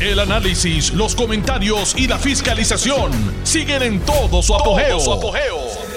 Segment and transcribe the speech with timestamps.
[0.00, 3.12] El análisis, los comentarios y la fiscalización
[3.42, 4.98] siguen en todo su apogeo.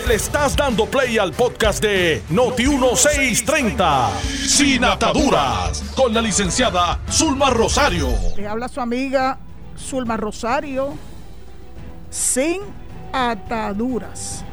[0.05, 8.09] Le estás dando play al podcast de Noti1630, Sin Ataduras, con la licenciada Zulma Rosario.
[8.35, 9.39] Le habla su amiga
[9.79, 10.95] Zulma Rosario,
[12.09, 12.59] Sin
[13.13, 14.43] Ataduras.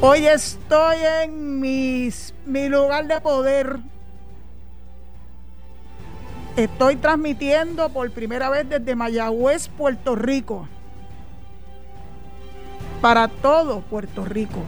[0.00, 3.89] Hoy estoy en mis, mi lugar de poder
[6.56, 10.68] Estoy transmitiendo por primera vez desde Mayagüez, Puerto Rico.
[13.00, 14.60] Para todo Puerto Rico.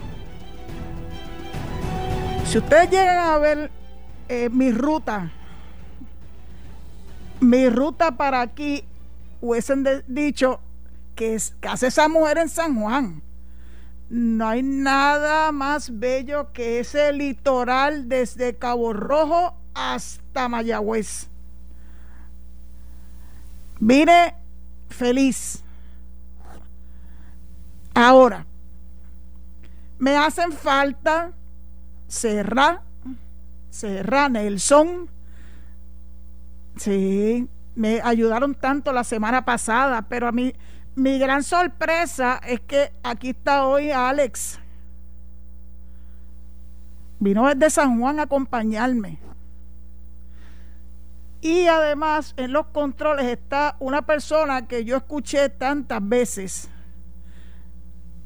[2.45, 3.71] Si ustedes llegan a ver
[4.29, 5.31] eh, mi ruta,
[7.39, 8.85] mi ruta para aquí,
[9.41, 10.59] hubiesen dicho
[11.15, 13.21] que, es, que hace esa mujer en San Juan.
[14.09, 21.32] No hay nada más bello que ese litoral desde Cabo Rojo hasta Mayagüez.
[23.79, 24.35] Vine
[24.89, 25.63] feliz.
[27.93, 28.45] Ahora,
[29.99, 31.31] me hacen falta
[32.07, 32.81] Serra,
[33.69, 35.09] Serra, Nelson.
[36.75, 40.53] Sí, me ayudaron tanto la semana pasada, pero a mí
[40.95, 44.59] mi gran sorpresa es que aquí está hoy Alex.
[47.19, 49.19] Vino desde San Juan a acompañarme.
[51.43, 56.69] Y además en los controles está una persona que yo escuché tantas veces,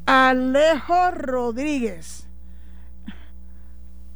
[0.06, 2.28] Alejo Rodríguez.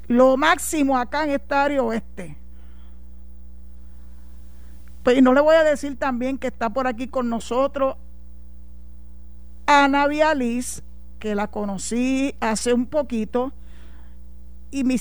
[0.08, 2.38] Lo máximo acá en esta área oeste.
[5.02, 7.96] Pues no le voy a decir también que está por aquí con nosotros
[9.66, 10.84] Ana Vializ,
[11.18, 13.52] que la conocí hace un poquito
[14.70, 14.96] y me,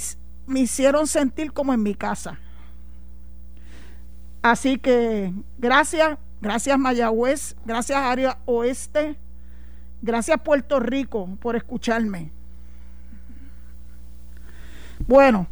[0.47, 2.39] me hicieron sentir como en mi casa.
[4.43, 9.17] Así que gracias, gracias Mayagüez, gracias Área Oeste,
[10.01, 12.33] gracias Puerto Rico por escucharme.
[15.07, 15.47] Bueno,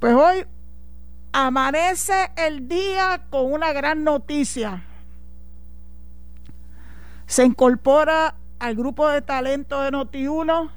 [0.00, 0.44] pues hoy
[1.32, 4.82] amanece el día con una gran noticia.
[7.26, 10.70] Se incorpora al grupo de talento de Noti1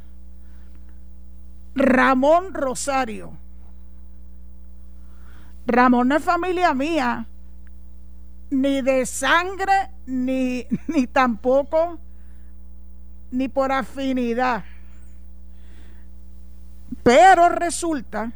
[1.76, 3.34] Ramón Rosario.
[5.68, 7.28] Ramón no es familia mía,
[8.50, 12.00] ni de sangre, ni, ni tampoco,
[13.32, 14.64] ni por afinidad.
[17.04, 18.32] Pero resulta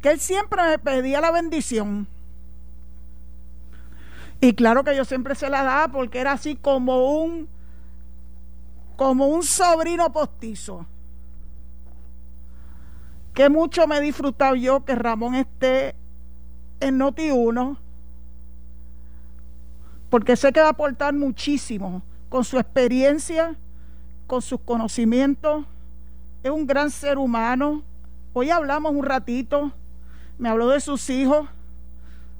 [0.00, 2.08] que él siempre me pedía la bendición.
[4.40, 7.48] Y claro que yo siempre se la daba porque era así como un
[8.96, 10.86] como un sobrino postizo.
[13.32, 15.94] Que mucho me he disfrutado yo que Ramón esté
[16.80, 17.78] en Noti 1
[20.10, 23.56] porque sé que va a aportar muchísimo con su experiencia,
[24.26, 25.64] con sus conocimientos.
[26.42, 27.82] Es un gran ser humano.
[28.32, 29.72] Hoy hablamos un ratito,
[30.36, 31.48] me habló de sus hijos,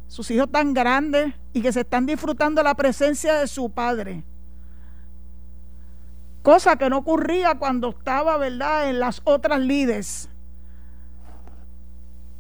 [0.08, 4.24] sus hijos tan grandes y que se están disfrutando la presencia de su padre.
[6.42, 10.28] Cosa que no ocurría cuando estaba, ¿verdad?, en las otras lides.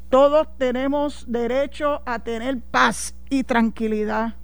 [0.08, 4.34] Todos tenemos derecho a tener paz y tranquilidad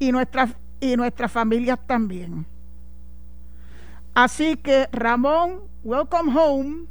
[0.00, 0.50] y nuestras,
[0.80, 2.46] y nuestras familias también.
[4.14, 6.86] Así que Ramón, welcome home,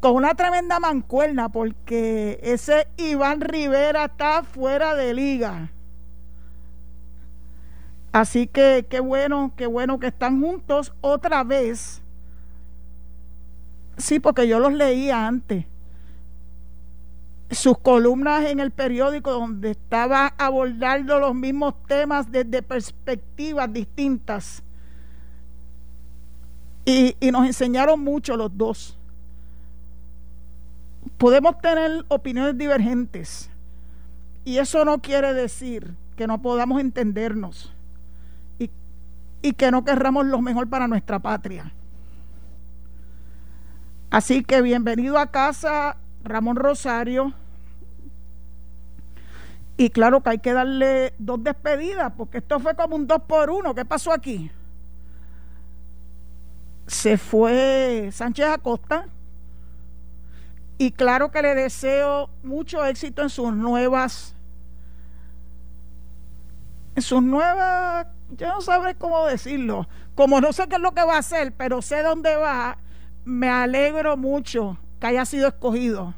[0.00, 5.70] con una tremenda mancuerna, porque ese Iván Rivera está fuera de liga.
[8.10, 12.02] Así que qué bueno, qué bueno que están juntos otra vez.
[13.96, 15.64] Sí, porque yo los leía antes
[17.52, 24.62] sus columnas en el periódico donde estaba abordando los mismos temas desde perspectivas distintas.
[26.84, 28.98] Y, y, nos enseñaron mucho los dos.
[31.18, 33.50] Podemos tener opiniones divergentes
[34.44, 37.72] y eso no quiere decir que no podamos entendernos
[38.58, 38.70] y,
[39.42, 41.72] y que no querramos lo mejor para nuestra patria.
[44.10, 47.34] Así que bienvenido a casa, Ramón Rosario
[49.76, 53.50] y claro que hay que darle dos despedidas, porque esto fue como un dos por
[53.50, 53.74] uno.
[53.74, 54.50] ¿Qué pasó aquí?
[56.86, 59.06] Se fue Sánchez Acosta.
[60.78, 64.34] Y claro que le deseo mucho éxito en sus nuevas.
[66.94, 68.06] En sus nuevas.
[68.36, 69.88] Yo no sabré cómo decirlo.
[70.14, 72.78] Como no sé qué es lo que va a hacer, pero sé dónde va.
[73.24, 76.14] Me alegro mucho que haya sido escogido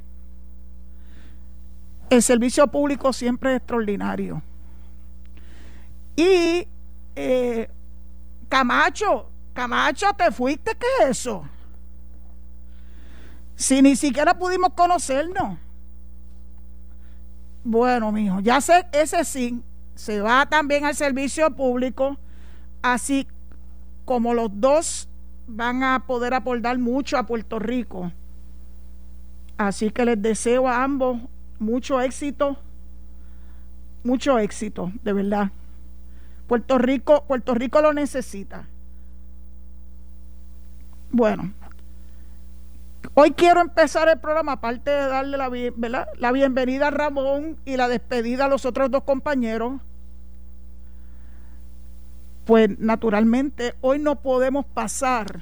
[2.15, 4.41] El servicio público siempre es extraordinario.
[6.15, 6.69] Y
[7.17, 7.69] eh,
[8.49, 11.45] Camacho, Camacho, te fuiste, ¿qué es eso?
[13.57, 15.59] Si ni siquiera pudimos conocernos.
[17.65, 19.61] Bueno, mijo, ya sé, ese sí,
[19.97, 22.17] se va también al servicio público,
[22.81, 23.27] así
[24.05, 25.09] como los dos
[25.49, 28.13] van a poder aportar mucho a Puerto Rico.
[29.59, 31.19] Así que les deseo a ambos
[31.65, 32.57] mucho éxito,
[34.05, 35.51] mucho éxito, de verdad.
[36.47, 38.67] Puerto Rico, Puerto Rico lo necesita.
[41.11, 41.53] Bueno,
[43.15, 47.89] hoy quiero empezar el programa, aparte de darle la, la bienvenida a Ramón y la
[47.89, 49.81] despedida a los otros dos compañeros.
[52.45, 55.41] Pues naturalmente hoy no podemos pasar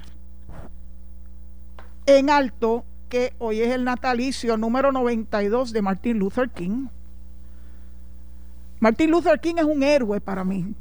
[2.05, 6.87] en alto que hoy es el natalicio número 92 de Martin Luther King.
[8.79, 10.73] Martin Luther King es un héroe para mí.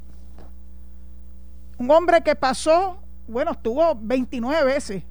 [1.77, 2.97] Un hombre que pasó,
[3.29, 5.03] bueno, estuvo 29 veces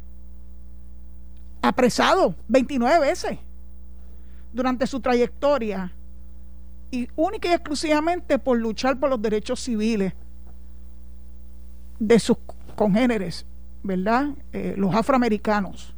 [1.62, 3.38] apresado, 29 veces
[4.52, 5.94] durante su trayectoria
[6.90, 10.14] y única y exclusivamente por luchar por los derechos civiles
[12.00, 12.38] de sus
[12.76, 13.46] congéneres,
[13.84, 14.30] ¿verdad?
[14.54, 15.94] Eh, los afroamericanos.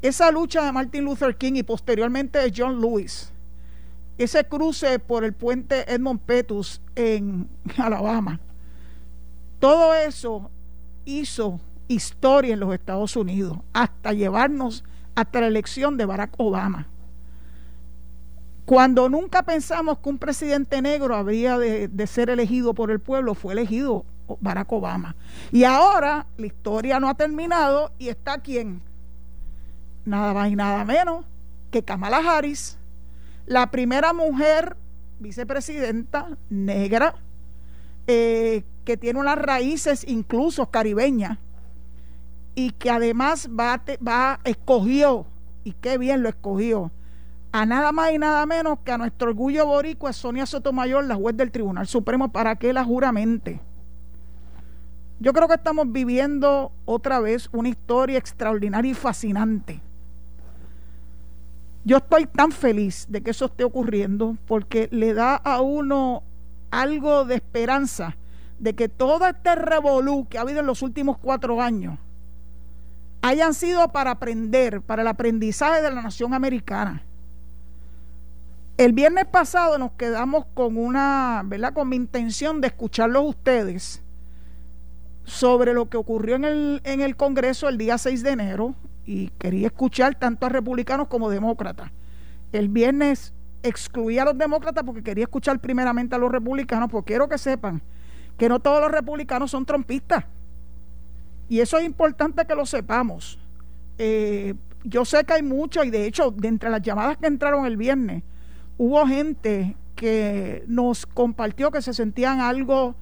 [0.00, 3.32] Esa lucha de Martin Luther King y posteriormente de John Lewis,
[4.16, 8.40] ese cruce por el puente Edmund Pettus en Alabama,
[9.58, 10.50] todo eso
[11.04, 14.84] hizo historia en los Estados Unidos, hasta llevarnos
[15.14, 16.86] hasta la elección de Barack Obama.
[18.64, 23.54] Cuando nunca pensamos que un presidente negro habría de, ser elegido por el pueblo, fue
[23.54, 24.04] elegido
[24.40, 25.16] Barack Obama.
[25.50, 28.82] Y ahora la historia no ha terminado y está quién?
[30.08, 31.26] Nada más y nada menos
[31.70, 32.78] que Kamala Harris,
[33.44, 34.74] la primera mujer
[35.18, 37.14] vicepresidenta negra
[38.06, 41.36] eh, que tiene unas raíces incluso caribeñas
[42.54, 45.26] y que además va, escogió,
[45.62, 46.90] y qué bien lo escogió,
[47.52, 51.36] a nada más y nada menos que a nuestro orgullo boricua Sonia Sotomayor, la juez
[51.36, 53.60] del Tribunal Supremo, para que la juramente.
[55.20, 59.82] Yo creo que estamos viviendo otra vez una historia extraordinaria y fascinante.
[61.88, 66.22] Yo estoy tan feliz de que eso esté ocurriendo porque le da a uno
[66.70, 68.14] algo de esperanza
[68.58, 71.98] de que todo este revolú que ha habido en los últimos cuatro años
[73.22, 77.02] hayan sido para aprender, para el aprendizaje de la nación americana.
[78.76, 81.72] El viernes pasado nos quedamos con una, ¿verdad?
[81.72, 84.02] Con mi intención de escucharlos ustedes
[85.24, 88.74] sobre lo que ocurrió en el, en el Congreso el día 6 de enero
[89.08, 91.90] y quería escuchar tanto a republicanos como demócratas.
[92.52, 93.32] El viernes
[93.62, 97.80] excluí a los demócratas porque quería escuchar primeramente a los republicanos, porque quiero que sepan
[98.36, 100.26] que no todos los republicanos son trompistas.
[101.48, 103.38] Y eso es importante que lo sepamos.
[103.96, 107.64] Eh, yo sé que hay mucho, y de hecho, de entre las llamadas que entraron
[107.64, 108.22] el viernes,
[108.76, 112.94] hubo gente que nos compartió que se sentían algo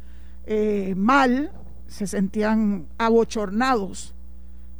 [0.46, 1.50] eh, mal
[1.88, 4.15] se sentían abochornados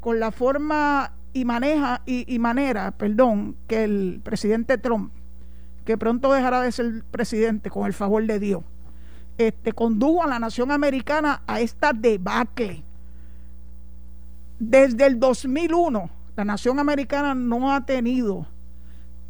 [0.07, 5.11] con la forma y maneja y, manera, perdón, que el presidente Trump,
[5.85, 8.63] que pronto dejará de ser presidente con el favor de Dios,
[9.37, 12.85] este, condujo a la nación americana a esta debacle.
[14.61, 18.47] Desde el 2001, la nación americana no ha tenido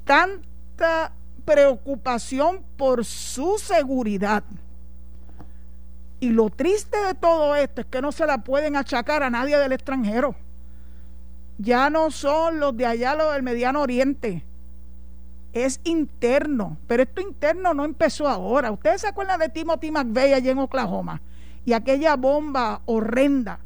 [0.04, 1.10] tanta
[1.46, 4.44] preocupación por su seguridad
[6.20, 9.56] y lo triste de todo esto es que no se la pueden achacar a nadie
[9.56, 10.36] del extranjero.
[11.58, 14.44] Ya no son los de allá, los del Mediano Oriente.
[15.52, 16.76] Es interno.
[16.86, 18.70] Pero esto interno no empezó ahora.
[18.70, 21.22] Ustedes se acuerdan de Timothy McVeigh allá en Oklahoma
[21.64, 23.58] y aquella bomba horrenda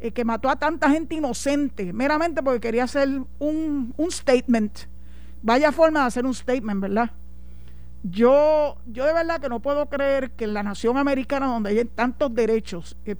[0.00, 4.80] eh, que mató a tanta gente inocente, meramente porque quería hacer un, un statement.
[5.42, 7.10] Vaya forma de hacer un statement, ¿verdad?
[8.02, 11.84] Yo, yo de verdad que no puedo creer que en la nación americana, donde hay
[11.86, 13.16] tantos derechos, eh,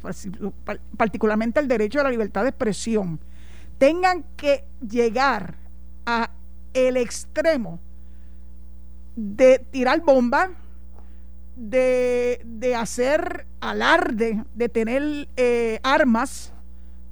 [0.96, 3.18] particularmente el derecho a la libertad de expresión,
[3.78, 5.56] tengan que llegar
[6.06, 6.30] a
[6.72, 7.78] el extremo
[9.16, 10.50] de tirar bombas,
[11.56, 16.52] de, de, hacer alarde, de tener eh, armas,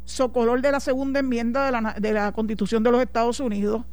[0.05, 3.85] socolor de la segunda enmienda de la, de la Constitución de los Estados Unidos,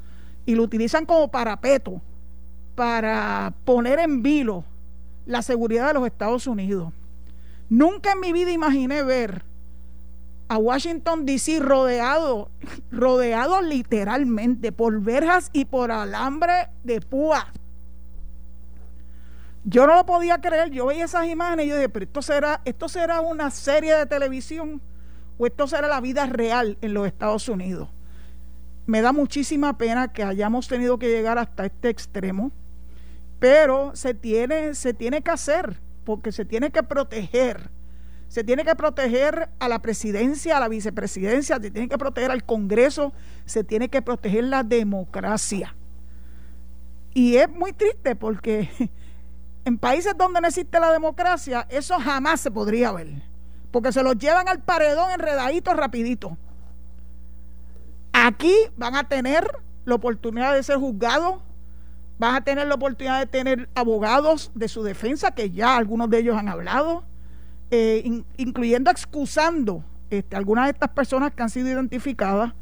[0.46, 2.02] y lo utilizan como parapeto
[2.76, 4.64] para poner en vilo
[5.26, 6.92] la seguridad de los Estados Unidos.
[7.70, 9.44] Nunca en mi vida imaginé ver
[10.50, 12.50] a Washington DC rodeado,
[12.92, 17.54] rodeado literalmente por verjas y por alambre de púa.
[19.64, 22.62] Yo no lo podía creer, yo veía esas imágenes y yo dije, pero esto será,
[22.66, 24.82] esto será una serie de televisión
[25.38, 27.88] o esto será la vida real en los Estados Unidos.
[28.88, 32.52] Me da muchísima pena que hayamos tenido que llegar hasta este extremo,
[33.38, 37.70] pero se tiene, se tiene que hacer, porque se tiene que proteger.
[38.30, 42.44] Se tiene que proteger a la presidencia, a la vicepresidencia, se tiene que proteger al
[42.44, 43.12] Congreso,
[43.46, 45.76] se tiene que proteger la democracia.
[47.14, 48.70] Y es muy triste porque
[49.66, 53.08] en países donde no existe la democracia, eso jamás se podría ver.
[53.72, 56.38] Porque se los llevan al paredón enredadito rapidito.
[58.14, 59.48] Aquí van a tener
[59.86, 61.42] la oportunidad de ser juzgados,
[62.20, 66.20] van a tener la oportunidad de tener abogados de su defensa, que ya algunos de
[66.20, 67.04] ellos han hablado,
[67.72, 72.54] eh, incluyendo excusando este, algunas de estas personas que han sido identificadas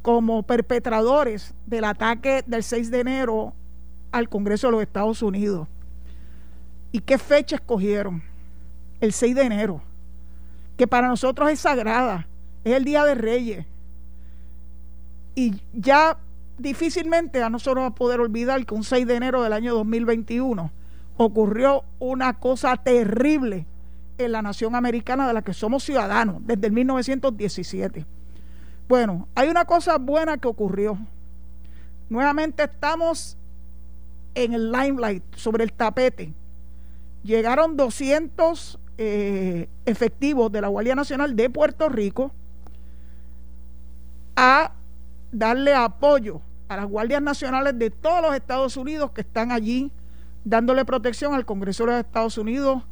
[0.00, 3.54] como perpetradores del ataque del 6 de enero
[4.12, 5.68] al Congreso de los Estados Unidos.
[6.92, 8.22] ¿Y qué fecha escogieron?
[9.00, 9.82] El 6 de enero,
[10.76, 12.26] que para nosotros es sagrada,
[12.64, 13.66] es el Día de Reyes.
[15.34, 16.16] Y ya
[16.58, 20.70] difícilmente a nosotros vamos a poder olvidar que un 6 de enero del año 2021
[21.16, 23.66] ocurrió una cosa terrible
[24.18, 28.06] en la nación americana de la que somos ciudadanos desde el 1917.
[28.88, 30.98] Bueno, hay una cosa buena que ocurrió.
[32.08, 33.36] Nuevamente estamos
[34.34, 36.34] en el limelight, sobre el tapete
[37.24, 42.30] llegaron 200 eh, efectivos de la Guardia Nacional de Puerto Rico
[44.36, 44.72] a
[45.32, 49.90] darle apoyo a las guardias nacionales de todos los Estados Unidos que están allí
[50.44, 52.82] dándole protección al Congreso de los Estados Unidos,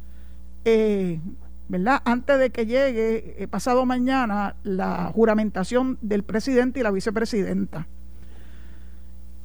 [0.65, 1.19] eh,
[1.67, 2.01] ¿verdad?
[2.05, 7.87] Antes de que llegue eh, pasado mañana la juramentación del presidente y la vicepresidenta.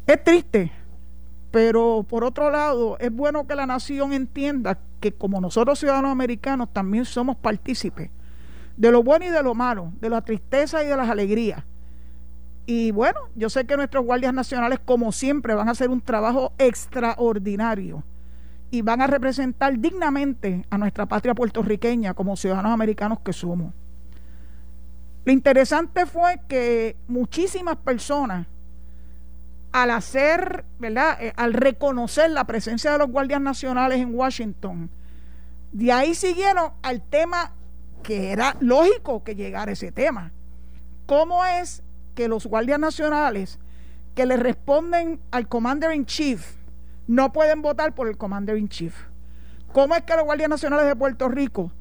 [0.06, 0.72] Es triste
[1.50, 6.68] pero por otro lado, es bueno que la nación entienda que como nosotros ciudadanos americanos
[6.72, 8.10] también somos partícipes
[8.76, 11.64] de lo bueno y de lo malo, de la tristeza y de las alegrías.
[12.66, 16.52] Y bueno, yo sé que nuestros guardias nacionales, como siempre, van a hacer un trabajo
[16.58, 18.04] extraordinario
[18.70, 23.72] y van a representar dignamente a nuestra patria puertorriqueña como ciudadanos americanos que somos.
[25.24, 28.46] Lo interesante fue que muchísimas personas
[29.72, 31.18] al hacer, ¿verdad?
[31.20, 34.90] Eh, al reconocer la presencia de los guardias nacionales en Washington,
[35.72, 37.52] de ahí siguieron al tema
[38.02, 40.32] que era lógico que llegara ese tema.
[41.06, 41.82] ¿Cómo es
[42.14, 43.58] que los guardias nacionales
[44.14, 46.57] que le responden al Commander in Chief
[47.08, 48.94] no pueden votar por el Commander in Chief?
[49.72, 51.72] ¿Cómo es que los guardias nacionales de Puerto Rico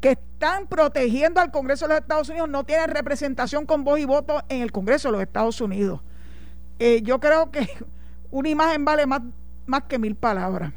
[0.00, 4.04] que están protegiendo al Congreso de los Estados Unidos no tienen representación con voz y
[4.04, 6.00] voto en el Congreso de los Estados Unidos?
[6.78, 7.68] Eh, yo creo que
[8.30, 9.22] una imagen vale más,
[9.66, 10.72] más que mil palabras.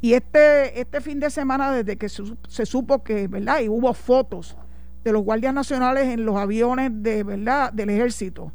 [0.00, 3.60] Y este, este fin de semana, desde que se, supo que, ¿verdad?
[3.60, 4.56] Y hubo fotos
[5.02, 7.72] de los guardias nacionales en los aviones de, ¿verdad?
[7.72, 8.52] Del ejército.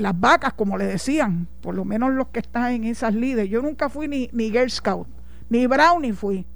[0.00, 3.50] Las vacas, como le decían, por lo menos los que están en esas líderes.
[3.50, 5.06] Yo nunca fui ni, ni Girl Scout,
[5.50, 6.46] ni Brownie fui.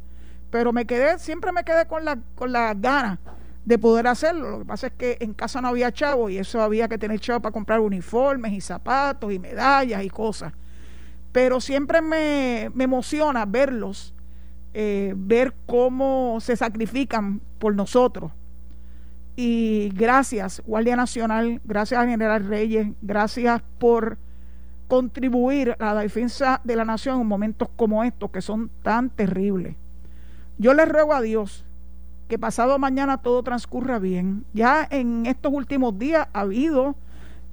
[0.50, 3.18] Pero me quedé, siempre me quedé con la, con las ganas
[3.64, 4.50] de poder hacerlo.
[4.50, 7.20] Lo que pasa es que en casa no había chavo y eso había que tener
[7.20, 10.52] chavo para comprar uniformes y zapatos y medallas y cosas.
[11.32, 14.14] Pero siempre me, emociona verlos,
[14.72, 18.32] eh, ver cómo se sacrifican por nosotros.
[19.37, 24.19] Y gracias, Guardia Nacional, gracias a General Reyes, gracias por
[24.87, 29.75] contribuir a la defensa de la nación en momentos como estos que son tan terribles.
[30.59, 31.64] Yo les ruego a Dios
[32.29, 34.45] que pasado mañana todo transcurra bien.
[34.53, 36.95] Ya en estos últimos días ha habido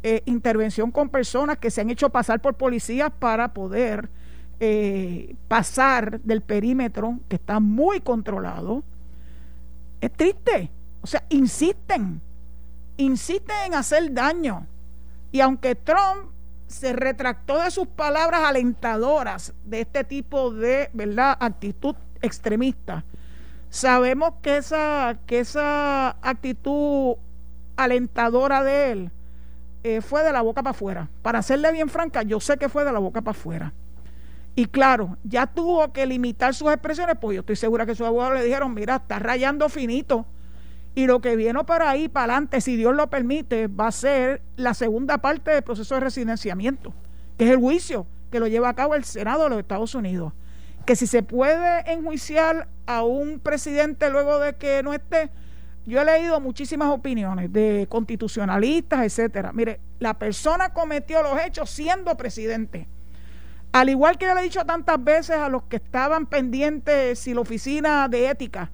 [0.03, 4.09] eh, intervención con personas que se han hecho pasar por policías para poder
[4.59, 8.83] eh, pasar del perímetro que está muy controlado.
[9.99, 10.69] Es triste.
[11.01, 12.21] O sea, insisten,
[12.97, 14.67] insisten en hacer daño.
[15.31, 16.31] Y aunque Trump
[16.67, 21.37] se retractó de sus palabras alentadoras de este tipo de ¿verdad?
[21.39, 23.03] actitud extremista,
[23.71, 27.15] Sabemos que esa, que esa actitud
[27.77, 29.11] alentadora de él
[29.83, 31.07] eh, fue de la boca para afuera.
[31.21, 33.73] Para serle bien franca, yo sé que fue de la boca para afuera.
[34.55, 38.39] Y claro, ya tuvo que limitar sus expresiones, pues yo estoy segura que sus abogados
[38.39, 40.25] le dijeron, mira, está rayando finito.
[40.93, 44.41] Y lo que viene para ahí, para adelante, si Dios lo permite, va a ser
[44.57, 46.93] la segunda parte del proceso de residenciamiento,
[47.37, 50.33] que es el juicio que lo lleva a cabo el Senado de los Estados Unidos
[50.85, 55.29] que si se puede enjuiciar a un presidente luego de que no esté,
[55.85, 59.51] yo he leído muchísimas opiniones de constitucionalistas, etcétera.
[59.51, 62.87] Mire, la persona cometió los hechos siendo presidente.
[63.71, 67.33] Al igual que yo le he dicho tantas veces a los que estaban pendientes si
[67.33, 68.69] la oficina de ética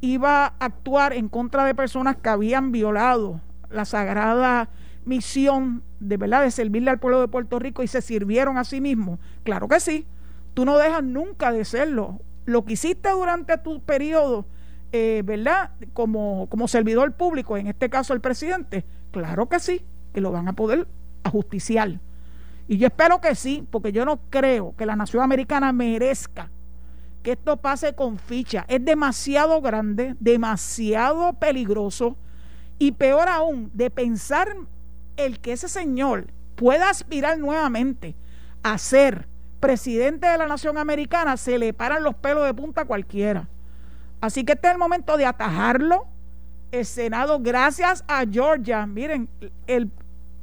[0.00, 3.40] iba a actuar en contra de personas que habían violado
[3.70, 4.68] la sagrada
[5.04, 8.80] misión de verdad de servirle al pueblo de Puerto Rico y se sirvieron a sí
[8.80, 9.18] mismos.
[9.44, 10.06] Claro que sí.
[10.54, 12.20] Tú no dejas nunca de serlo.
[12.46, 14.46] Lo que hiciste durante tu periodo,
[14.92, 15.70] eh, ¿verdad?
[15.92, 20.48] Como, como servidor público, en este caso el presidente, claro que sí, que lo van
[20.48, 20.88] a poder
[21.22, 22.00] ajusticiar.
[22.66, 26.50] Y yo espero que sí, porque yo no creo que la nación americana merezca
[27.22, 28.64] que esto pase con ficha.
[28.68, 32.16] Es demasiado grande, demasiado peligroso
[32.78, 34.56] y peor aún, de pensar
[35.16, 38.14] el que ese señor pueda aspirar nuevamente
[38.62, 39.28] a ser
[39.60, 43.46] presidente de la nación americana, se le paran los pelos de punta a cualquiera.
[44.20, 46.06] Así que este es el momento de atajarlo.
[46.72, 49.28] El Senado, gracias a Georgia, miren,
[49.66, 49.90] el,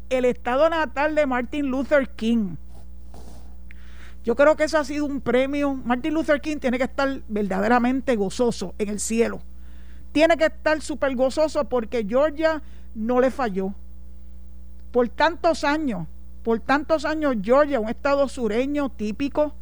[0.10, 2.56] el estado natal de Martin Luther King.
[4.28, 5.74] Yo creo que eso ha sido un premio.
[5.74, 9.40] Martin Luther King tiene que estar verdaderamente gozoso en el cielo.
[10.12, 12.62] Tiene que estar súper gozoso porque Georgia
[12.94, 13.74] no le falló.
[14.92, 16.08] Por tantos años,
[16.44, 19.54] por tantos años Georgia, un estado sureño típico,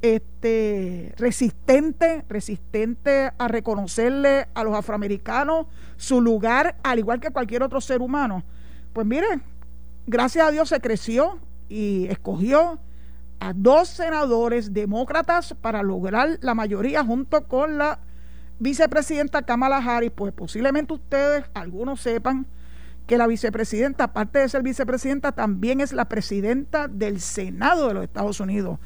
[0.00, 5.66] este, resistente, resistente a reconocerle a los afroamericanos
[5.96, 8.44] su lugar, al igual que cualquier otro ser humano.
[8.92, 9.42] Pues miren,
[10.06, 12.78] gracias a Dios se creció y escogió
[13.40, 18.00] a dos senadores demócratas para lograr la mayoría junto con la
[18.58, 20.12] vicepresidenta Kamala Harris.
[20.14, 22.46] Pues posiblemente ustedes, algunos sepan,
[23.06, 28.04] que la vicepresidenta, aparte de ser vicepresidenta, también es la presidenta del Senado de los
[28.04, 28.78] Estados Unidos.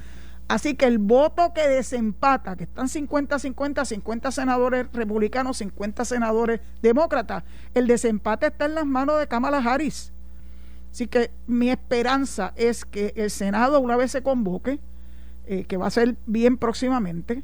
[0.49, 7.45] Así que el voto que desempata, que están 50-50, 50 senadores republicanos, 50 senadores demócratas,
[7.75, 10.11] el desempate está en las manos de Kamala Harris.
[10.91, 14.81] Así que mi esperanza es que el Senado, una vez se convoque,
[15.47, 17.43] eh, que va a ser bien próximamente,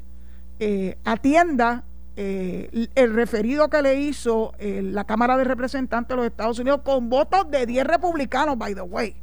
[0.59, 1.83] eh, atienda
[2.17, 7.09] eh, el referido que le hizo la Cámara de Representantes de los Estados Unidos con
[7.09, 9.15] votos de 10 republicanos, by the way.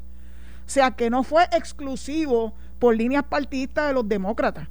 [0.67, 4.69] O sea que no fue exclusivo por líneas partidistas de los demócratas.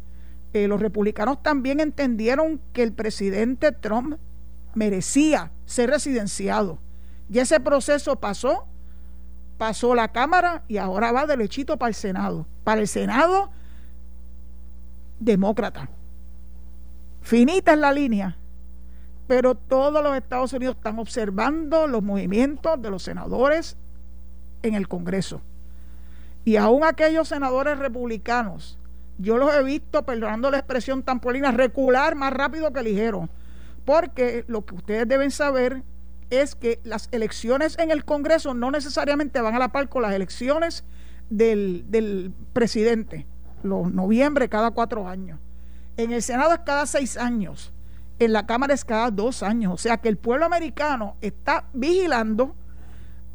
[0.54, 4.18] Los republicanos también entendieron que el presidente Trump
[4.76, 6.80] merecía ser residenciado.
[7.30, 8.68] Y ese proceso pasó,
[9.62, 12.48] pasó la Cámara y ahora va derechito para el Senado.
[12.64, 13.52] Para el Senado,
[15.20, 15.88] demócrata.
[17.22, 18.38] Finita es la línea,
[19.28, 23.78] pero todos los Estados Unidos están observando los movimientos de los senadores
[24.64, 25.44] en el Congreso.
[26.44, 28.80] Y aún aquellos senadores republicanos,
[29.20, 33.30] yo los he visto, perdonando la expresión tan polina, recular más rápido que ligero.
[33.86, 35.84] Porque lo que ustedes deben saber
[36.32, 40.14] es que las elecciones en el Congreso no necesariamente van a la par con las
[40.14, 40.84] elecciones
[41.30, 43.28] del, del presidente,
[43.62, 45.40] los noviembre cada cuatro años.
[45.98, 47.74] En el Senado es cada seis años.
[48.18, 49.74] En la Cámara es cada dos años.
[49.74, 52.56] O sea que el pueblo americano está vigilando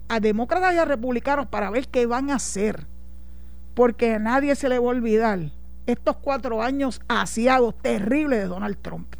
[0.08, 2.86] a demócratas y a republicanos para ver qué van a hacer.
[3.74, 5.38] Porque a nadie se le va a olvidar
[5.86, 9.14] estos cuatro años asiados terribles de Donald Trump.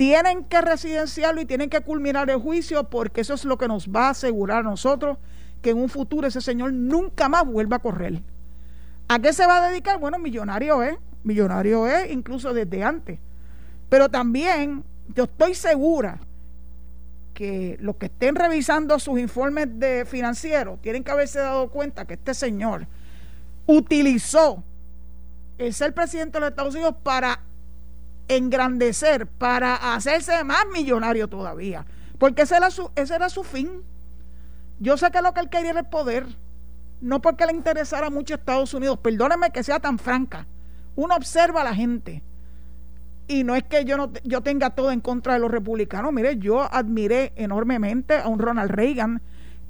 [0.00, 3.90] Tienen que residenciarlo y tienen que culminar el juicio porque eso es lo que nos
[3.90, 5.18] va a asegurar a nosotros
[5.60, 8.22] que en un futuro ese señor nunca más vuelva a correr.
[9.08, 10.00] ¿A qué se va a dedicar?
[10.00, 10.96] Bueno, millonario es.
[11.22, 13.18] millonario es, incluso desde antes.
[13.90, 14.84] Pero también
[15.14, 16.18] yo estoy segura
[17.34, 22.14] que los que estén revisando sus informes de financieros tienen que haberse dado cuenta que
[22.14, 22.86] este señor
[23.66, 24.64] utilizó
[25.58, 27.42] el ser presidente de los Estados Unidos para
[28.36, 31.86] engrandecer, para hacerse más millonario todavía.
[32.18, 33.82] Porque ese era su, ese era su fin.
[34.78, 36.26] Yo sé que lo que él quería era el poder,
[37.00, 38.98] no porque le interesara mucho Estados Unidos.
[38.98, 40.46] Perdóneme que sea tan franca
[40.96, 42.22] uno observa a la gente.
[43.28, 46.12] Y no es que yo, no, yo tenga todo en contra de los republicanos.
[46.12, 49.22] Mire, yo admiré enormemente a un Ronald Reagan,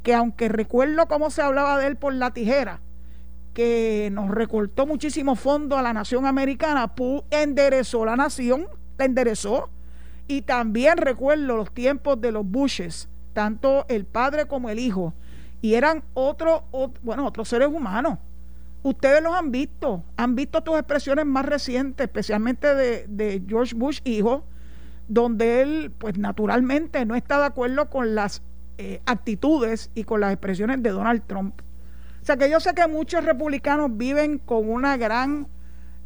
[0.03, 2.81] que aunque recuerdo cómo se hablaba de él por la tijera,
[3.55, 6.93] que nos recortó muchísimo fondo a la nación americana,
[7.31, 8.67] enderezó la nación,
[8.99, 9.69] la enderezó.
[10.29, 15.13] Y también recuerdo los tiempos de los Bushes, tanto el padre como el hijo,
[15.61, 16.63] y eran otros,
[17.03, 18.19] bueno, otros seres humanos
[18.83, 24.45] Ustedes los han visto, han visto tus expresiones más recientes, especialmente de, George Bush hijo,
[25.07, 28.43] donde él, pues naturalmente, no está de acuerdo con las
[28.79, 31.61] eh, actitudes y con las expresiones de Donald Trump.
[32.23, 35.49] O sea que yo sé que muchos republicanos viven con una gran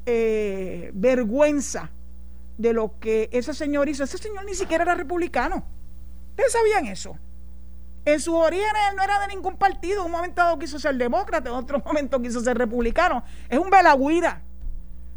[0.06, 1.90] eh, vergüenza
[2.58, 4.04] de lo que ese señor hizo.
[4.04, 5.64] Ese señor ni siquiera era republicano.
[6.30, 7.16] ¿Ustedes sabían eso?
[8.04, 10.04] En sus orígenes él no era de ningún partido.
[10.04, 13.24] Un momento quiso ser demócrata, en otro momento quiso ser republicano.
[13.48, 14.42] Es un velagüira.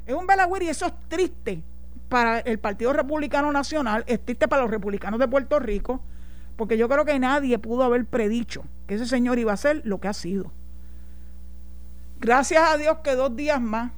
[0.06, 1.62] Es un velagüira y eso es triste
[2.10, 6.02] para el Partido Republicano Nacional, es triste para los republicanos de Puerto Rico,
[6.56, 10.00] porque yo creo que nadie pudo haber predicho que ese señor iba a ser lo
[10.00, 10.52] que ha sido.
[12.20, 13.92] Gracias a Dios que dos días más.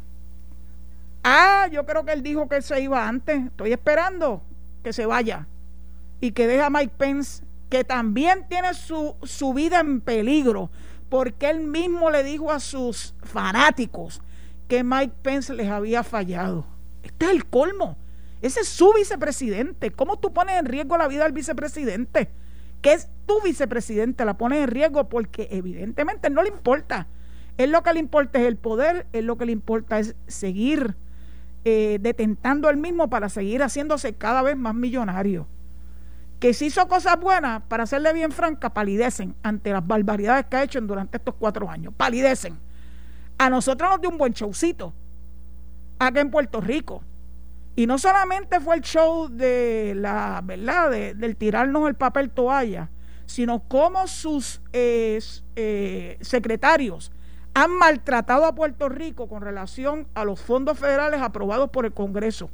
[1.24, 3.46] Ah, yo creo que él dijo que se iba antes.
[3.46, 4.42] Estoy esperando
[4.84, 5.48] que se vaya
[6.22, 10.72] y que deje a Mike Pence que también tiene su, su vida en peligro,
[11.08, 14.22] porque él mismo le dijo a sus fanáticos
[14.68, 16.66] que Mike Pence les había fallado.
[17.04, 17.96] Este es el colmo.
[18.42, 19.92] Ese es su vicepresidente.
[19.92, 22.30] ¿Cómo tú pones en riesgo la vida del vicepresidente?
[22.82, 27.08] Que es tu vicepresidente, la pones en riesgo porque evidentemente no le importa.
[27.60, 30.96] Es lo que le importa es el poder, es lo que le importa es seguir
[31.64, 35.46] eh, detentando el mismo para seguir haciéndose cada vez más millonario
[36.40, 40.64] que si hizo cosas buenas, para serle bien franca, palidecen ante las barbaridades que ha
[40.64, 41.94] hecho durante estos cuatro años.
[41.96, 42.58] Palidecen.
[43.38, 44.94] A nosotros nos dio un buen showcito
[46.00, 47.04] acá en Puerto Rico.
[47.76, 52.90] Y no solamente fue el show de la, ¿verdad?, del tirarnos el papel toalla,
[53.26, 55.20] sino cómo sus eh,
[55.56, 57.12] eh, secretarios
[57.54, 62.50] han maltratado a Puerto Rico con relación a los fondos federales aprobados por el Congreso.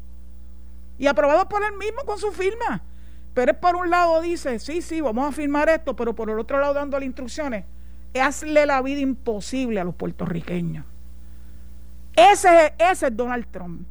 [0.98, 2.82] Y aprobados por él mismo con su firma.
[3.34, 6.40] Pero es por un lado dice, sí, sí, vamos a firmar esto, pero por el
[6.40, 7.66] otro lado dándole instrucciones,
[8.20, 10.86] hazle la vida imposible a los puertorriqueños.
[12.16, 13.86] Ese, ese es Donald Trump.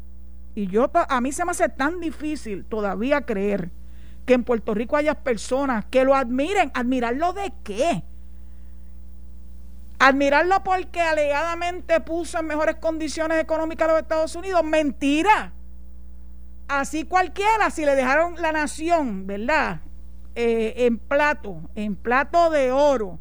[0.54, 3.70] Y yo a mí se me hace tan difícil todavía creer
[4.24, 6.70] que en Puerto Rico haya personas que lo admiren.
[6.74, 8.02] ¿Admirarlo de qué?
[9.98, 14.62] Admirarlo porque alegadamente puso en mejores condiciones económicas a los Estados Unidos.
[14.64, 15.52] Mentira
[16.68, 19.80] así cualquiera, si le dejaron la nación, ¿verdad?
[20.34, 23.18] Eh, en plato, en plato de oro,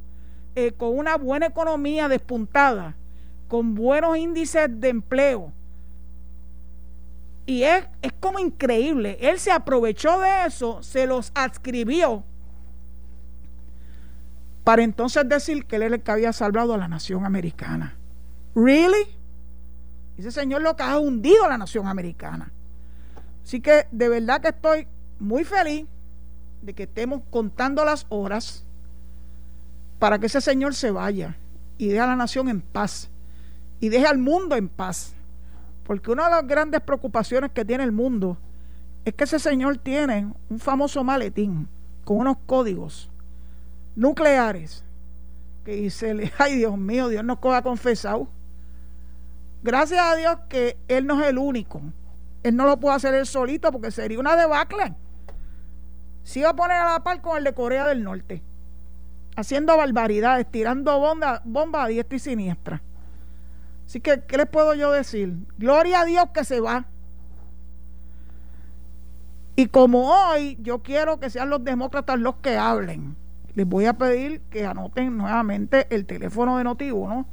[0.56, 2.96] eh, con una buena economía despuntada,
[3.48, 5.52] con buenos índices de empleo.
[7.46, 9.18] Y es, es como increíble.
[9.22, 12.24] Él se aprovechó de eso, se los adscribió
[14.64, 17.96] para entonces decir que él era el que había salvado a la nación americana.
[18.56, 19.08] ¿Really?
[20.18, 22.52] Ese señor lo que ha hundido a la nación americana.
[23.44, 24.88] Así que de verdad que estoy
[25.20, 25.86] muy feliz
[26.62, 28.64] de que estemos contando las horas
[30.00, 31.36] para que ese señor se vaya
[31.78, 33.10] y deje a la nación en paz
[33.80, 35.14] y deje al mundo en paz.
[35.84, 38.38] Porque una de las grandes preocupaciones que tiene el mundo
[39.04, 41.68] es que ese señor tiene un famoso maletín
[42.06, 43.10] con unos códigos
[43.96, 44.84] nucleares
[45.66, 48.28] que dice, ay Dios mío, Dios nos coja confesado.
[49.62, 51.82] Gracias a Dios que Él no es el único
[52.44, 54.94] él no lo puede hacer él solito porque sería una debacle.
[56.24, 58.44] Si iba a poner a la par con el de Corea del Norte,
[59.36, 62.82] haciendo barbaridades, tirando bombas bomba a diestra y siniestra.
[63.86, 65.36] Así que, ¿qué les puedo yo decir?
[65.58, 66.86] Gloria a Dios que se va.
[69.56, 73.16] Y como hoy yo quiero que sean los demócratas los que hablen,
[73.56, 77.26] les voy a pedir que anoten nuevamente el teléfono de Noti1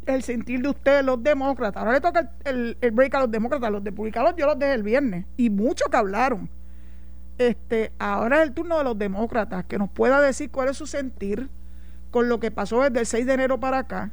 [0.05, 1.81] el sentir de ustedes, los demócratas.
[1.81, 4.83] Ahora le toca el, el break a los demócratas, los republicanos yo los dejé el
[4.83, 6.49] viernes y muchos que hablaron
[7.39, 10.85] este, ahora es el turno de los demócratas que nos pueda decir cuál es su
[10.85, 11.49] sentir
[12.12, 14.12] con lo que pasó desde el 6 de enero para acá,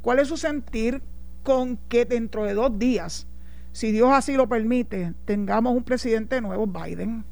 [0.00, 1.02] cuál es su sentir
[1.42, 3.26] con que dentro de dos días,
[3.72, 7.26] si Dios así lo permite, tengamos un presidente nuevo, Biden.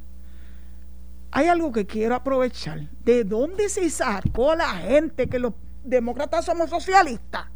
[1.31, 2.91] Hay algo que quiero aprovechar.
[3.05, 7.47] ¿De dónde se sacó la gente que los demócratas somos socialistas?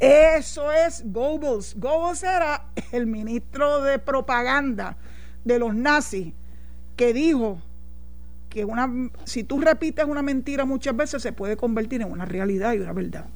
[0.00, 1.78] Eso es Goebbels.
[1.78, 4.96] Goebbels era el ministro de propaganda
[5.44, 6.32] de los nazis
[6.96, 7.60] que dijo
[8.48, 8.90] que una,
[9.24, 12.94] si tú repites una mentira muchas veces se puede convertir en una realidad y una
[12.94, 13.26] verdad.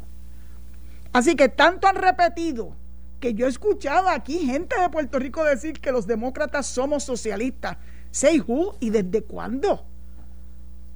[1.13, 2.75] Así que tanto han repetido
[3.21, 7.77] que yo he escuchado aquí gente de Puerto Rico decir que los demócratas somos socialistas.
[8.11, 9.87] Say who y desde cuándo.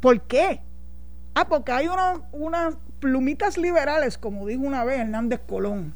[0.00, 0.61] ¿Por qué?
[1.35, 1.88] Ah, porque hay
[2.33, 5.94] unas plumitas liberales, como dijo una vez Hernández Colón,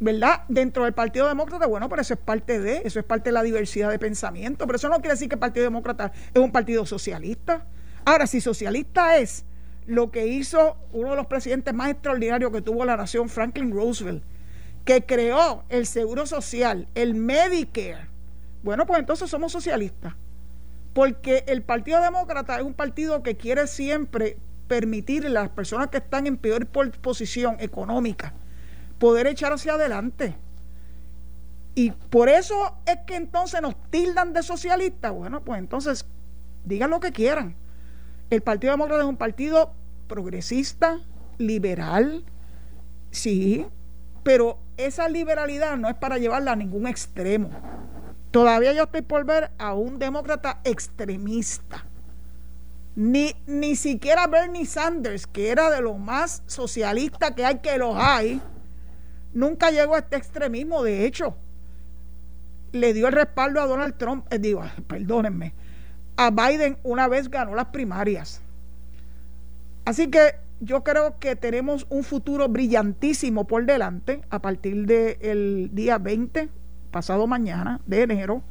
[0.00, 0.42] ¿verdad?
[0.48, 3.42] Dentro del Partido Demócrata, bueno, pero eso es parte de, eso es parte de la
[3.42, 6.84] diversidad de pensamiento, pero eso no quiere decir que el Partido Demócrata es un partido
[6.86, 7.66] socialista.
[8.04, 9.44] Ahora, si socialista es
[9.86, 14.22] lo que hizo uno de los presidentes más extraordinarios que tuvo la nación, Franklin Roosevelt,
[14.84, 18.08] que creó el Seguro Social, el Medicare,
[18.62, 20.14] Bueno, pues entonces somos socialistas.
[20.94, 25.98] Porque el Partido Demócrata es un partido que quiere siempre permitir a las personas que
[25.98, 28.34] están en peor posición económica
[28.98, 30.36] poder echar hacia adelante.
[31.74, 35.12] Y por eso es que entonces nos tildan de socialistas.
[35.12, 36.06] Bueno, pues entonces
[36.64, 37.56] digan lo que quieran.
[38.30, 39.72] El Partido Demócrata es un partido
[40.06, 41.00] progresista,
[41.36, 42.24] liberal,
[43.10, 43.66] sí,
[44.22, 47.50] pero esa liberalidad no es para llevarla a ningún extremo.
[48.30, 51.84] Todavía yo estoy por ver a un demócrata extremista.
[52.96, 57.96] Ni, ni siquiera Bernie Sanders, que era de los más socialistas que hay, que los
[57.96, 58.40] hay,
[59.32, 60.82] nunca llegó a este extremismo.
[60.82, 61.36] De hecho,
[62.72, 65.54] le dio el respaldo a Donald Trump, eh, digo, perdónenme,
[66.16, 68.40] a Biden una vez ganó las primarias.
[69.84, 75.98] Así que yo creo que tenemos un futuro brillantísimo por delante a partir del día
[75.98, 76.48] 20,
[76.90, 78.42] pasado mañana, de enero,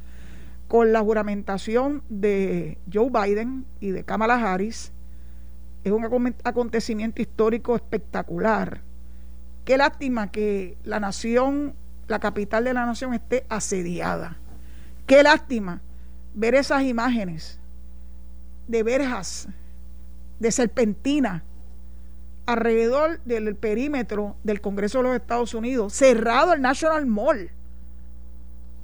[0.68, 4.92] con la juramentación de Joe Biden y de Kamala Harris.
[5.84, 6.04] Es un
[6.44, 8.80] acontecimiento histórico espectacular.
[9.64, 11.74] Qué lástima que la nación,
[12.08, 14.38] la capital de la nación, esté asediada.
[15.06, 15.80] Qué lástima
[16.34, 17.60] ver esas imágenes
[18.66, 19.48] de verjas,
[20.38, 21.44] de serpentina,
[22.46, 27.50] alrededor del perímetro del Congreso de los Estados Unidos, cerrado el National Mall.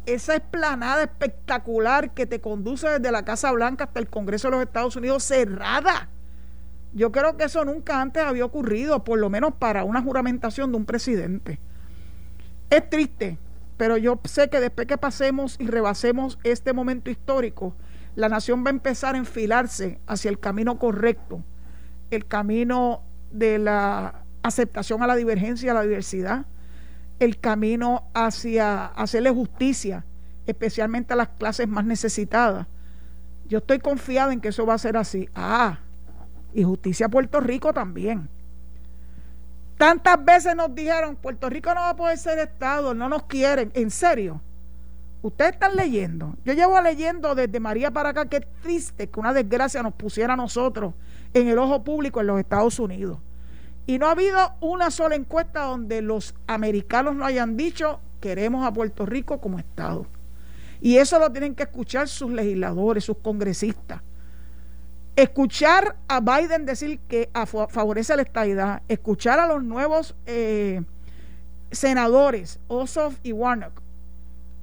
[0.06, 4.62] Esa esplanada espectacular que te conduce desde la Casa Blanca hasta el Congreso de los
[4.62, 6.08] Estados Unidos, cerrada.
[6.92, 10.78] Yo creo que eso nunca antes había ocurrido, por lo menos para una juramentación de
[10.78, 11.60] un presidente.
[12.70, 13.38] Es triste,
[13.76, 17.74] pero yo sé que después que pasemos y rebasemos este momento histórico,
[18.16, 21.42] la nación va a empezar a enfilarse hacia el camino correcto,
[22.10, 26.46] el camino de la aceptación a la divergencia, a la diversidad,
[27.20, 30.04] el camino hacia hacerle justicia,
[30.46, 32.66] especialmente a las clases más necesitadas.
[33.46, 35.28] Yo estoy confiada en que eso va a ser así.
[35.34, 35.78] Ah,
[36.54, 38.28] y justicia a Puerto Rico también.
[39.76, 43.70] Tantas veces nos dijeron, Puerto Rico no va a poder ser Estado, no nos quieren.
[43.74, 44.40] ¿En serio?
[45.22, 46.34] Ustedes están leyendo.
[46.44, 50.36] Yo llevo leyendo desde María para acá que triste que una desgracia nos pusiera a
[50.36, 50.94] nosotros
[51.34, 53.18] en el ojo público en los Estados Unidos.
[53.90, 58.72] Y no ha habido una sola encuesta donde los americanos no hayan dicho queremos a
[58.72, 60.06] Puerto Rico como Estado.
[60.80, 64.00] Y eso lo tienen que escuchar sus legisladores, sus congresistas.
[65.16, 67.30] Escuchar a Biden decir que
[67.68, 70.82] favorece la estadidad, escuchar a los nuevos eh,
[71.72, 73.82] senadores, Ossoff y Warnock,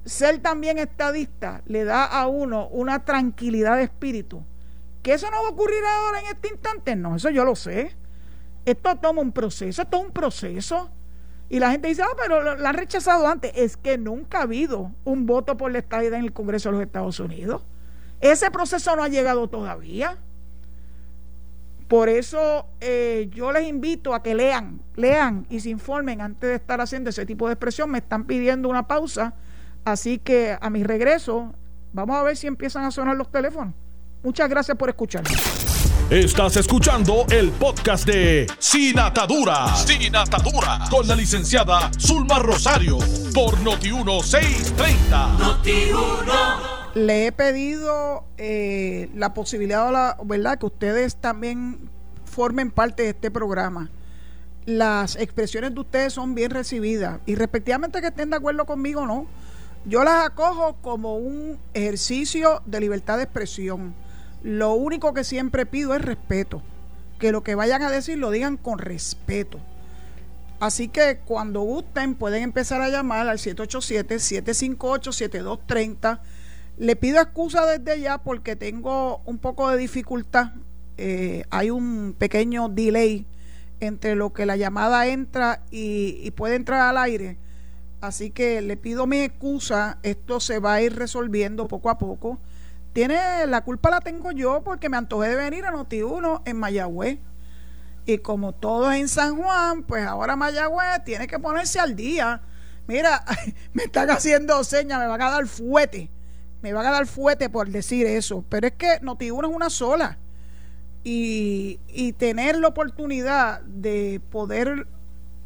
[0.06, 4.42] ser también estadista le da a uno una tranquilidad de espíritu
[5.02, 6.96] ¿Que eso no va a ocurrir ahora en este instante?
[6.96, 7.94] No, eso yo lo sé.
[8.68, 10.90] Esto toma un proceso, esto es un proceso.
[11.48, 13.50] Y la gente dice, ah, pero lo, han rechazado antes.
[13.54, 16.82] Es que nunca ha habido un voto por la estadía en el Congreso de los
[16.82, 17.62] Estados Unidos.
[18.20, 20.18] Ese proceso no ha llegado todavía.
[21.88, 26.56] Por eso eh, yo les invito a que lean, lean y se informen antes de
[26.56, 27.90] estar haciendo ese tipo de expresión.
[27.90, 29.32] Me están pidiendo una pausa,
[29.86, 31.54] así que a mi regreso
[31.94, 33.72] vamos a ver si empiezan a sonar los teléfonos.
[34.22, 35.24] Muchas gracias por escuchar.
[36.10, 39.76] Estás escuchando el podcast de Sin Atadura.
[39.76, 40.78] Sin Atadura.
[40.90, 42.96] Con la licenciada Zulma Rosario.
[43.34, 45.38] Por Noti1630.
[45.38, 45.90] Noti
[46.94, 51.90] Le he pedido eh, la posibilidad, ¿verdad?, que ustedes también
[52.24, 53.90] formen parte de este programa.
[54.64, 59.06] Las expresiones de ustedes son bien recibidas y respectivamente que estén de acuerdo conmigo o
[59.06, 59.26] no,
[59.84, 63.94] yo las acojo como un ejercicio de libertad de expresión
[64.42, 66.62] lo único que siempre pido es respeto.
[67.18, 69.58] Que lo que vayan a decir lo digan con respeto.
[70.60, 76.20] Así que cuando gusten pueden empezar a llamar al 787-758-7230.
[76.78, 80.52] Le pido excusa desde ya porque tengo un poco de dificultad.
[80.96, 83.26] Eh, hay un pequeño delay
[83.80, 87.38] entre lo que la llamada entra y, y puede entrar al aire.
[88.00, 89.98] Así que le pido mi excusa.
[90.04, 92.38] Esto se va a ir resolviendo poco a poco
[92.98, 97.20] tiene la culpa la tengo yo porque me antojé de venir a Noti1 en Mayagüez.
[98.06, 102.42] Y como todo es en San Juan, pues ahora Mayagüez tiene que ponerse al día.
[102.88, 103.24] Mira,
[103.72, 106.10] me están haciendo señas, me van a dar fuete.
[106.60, 108.44] Me van a dar fuete por decir eso.
[108.48, 110.18] Pero es que Noti1 es una sola.
[111.04, 114.88] Y, y tener la oportunidad de poder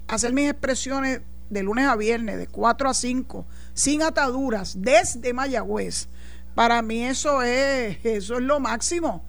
[0.09, 6.09] hacer mis expresiones de lunes a viernes, de 4 a 5, sin ataduras, desde Mayagüez
[6.55, 9.25] para mí eso es, eso es lo máximo.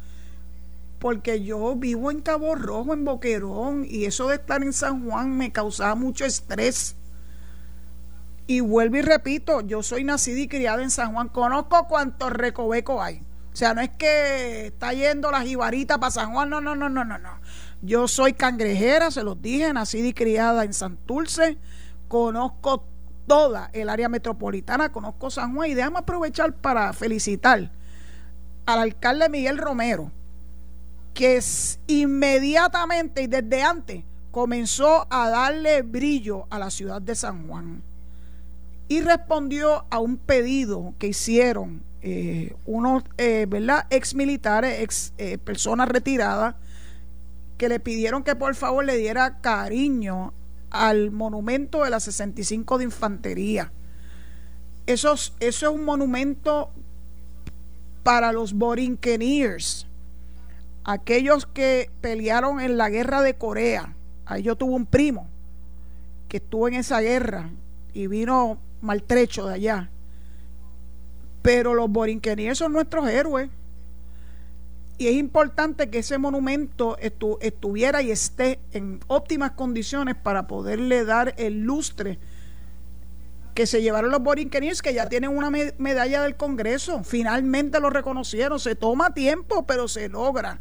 [0.99, 5.37] Porque yo vivo en Cabo Rojo, en Boquerón, y eso de estar en San Juan
[5.37, 6.95] me causaba mucho estrés.
[8.47, 13.01] Y vuelvo y repito, yo soy nacida y criada en San Juan, conozco cuántos recovecos
[13.01, 13.21] hay.
[13.53, 16.89] O sea, no es que está yendo la jibarita para San Juan, no, no, no,
[16.89, 17.39] no, no, no.
[17.81, 21.57] Yo soy cangrejera, se los dije, nacida y criada en Santurce,
[22.07, 22.85] conozco
[23.27, 27.71] toda el área metropolitana, conozco San Juan y déjame aprovechar para felicitar
[28.65, 30.11] al alcalde Miguel Romero,
[31.13, 31.41] que
[31.87, 37.83] inmediatamente y desde antes comenzó a darle brillo a la ciudad de San Juan
[38.87, 43.85] y respondió a un pedido que hicieron eh, unos eh, ¿verdad?
[43.89, 46.55] ex militares, ex eh, personas retiradas,
[47.57, 50.33] que le pidieron que por favor le diera cariño
[50.73, 53.71] al monumento de la 65 de Infantería.
[54.85, 56.71] Eso, eso es un monumento
[58.01, 59.87] para los Borinqueniers,
[60.83, 63.95] aquellos que pelearon en la guerra de Corea.
[64.25, 65.27] Ahí yo tuve un primo
[66.27, 67.51] que estuvo en esa guerra
[67.93, 69.89] y vino maltrecho de allá.
[71.43, 73.49] Pero los Borinqueniers son nuestros héroes.
[74.97, 81.33] Y es importante que ese monumento estuviera y esté en óptimas condiciones para poderle dar
[81.37, 82.19] el lustre
[83.53, 87.03] que se llevaron los Borinqueniers, que ya tienen una medalla del Congreso.
[87.03, 88.59] Finalmente lo reconocieron.
[88.59, 90.59] Se toma tiempo, pero se logra.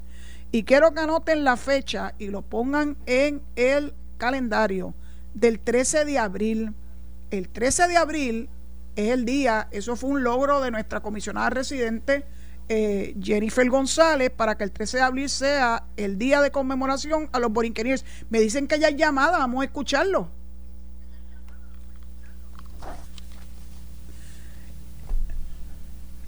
[0.51, 4.95] Y quiero que anoten la fecha y lo pongan en el calendario
[5.35, 6.75] del 13 de abril.
[7.31, 8.51] El 13 de abril
[8.97, 12.25] es el día, eso fue un logro de nuestra comisionada residente
[12.75, 17.39] eh, Jennifer González para que el 13 de abril sea el día de conmemoración a
[17.39, 18.03] los Borinqueniers.
[18.31, 20.31] Me dicen que ya hay llamada, vamos a escucharlo.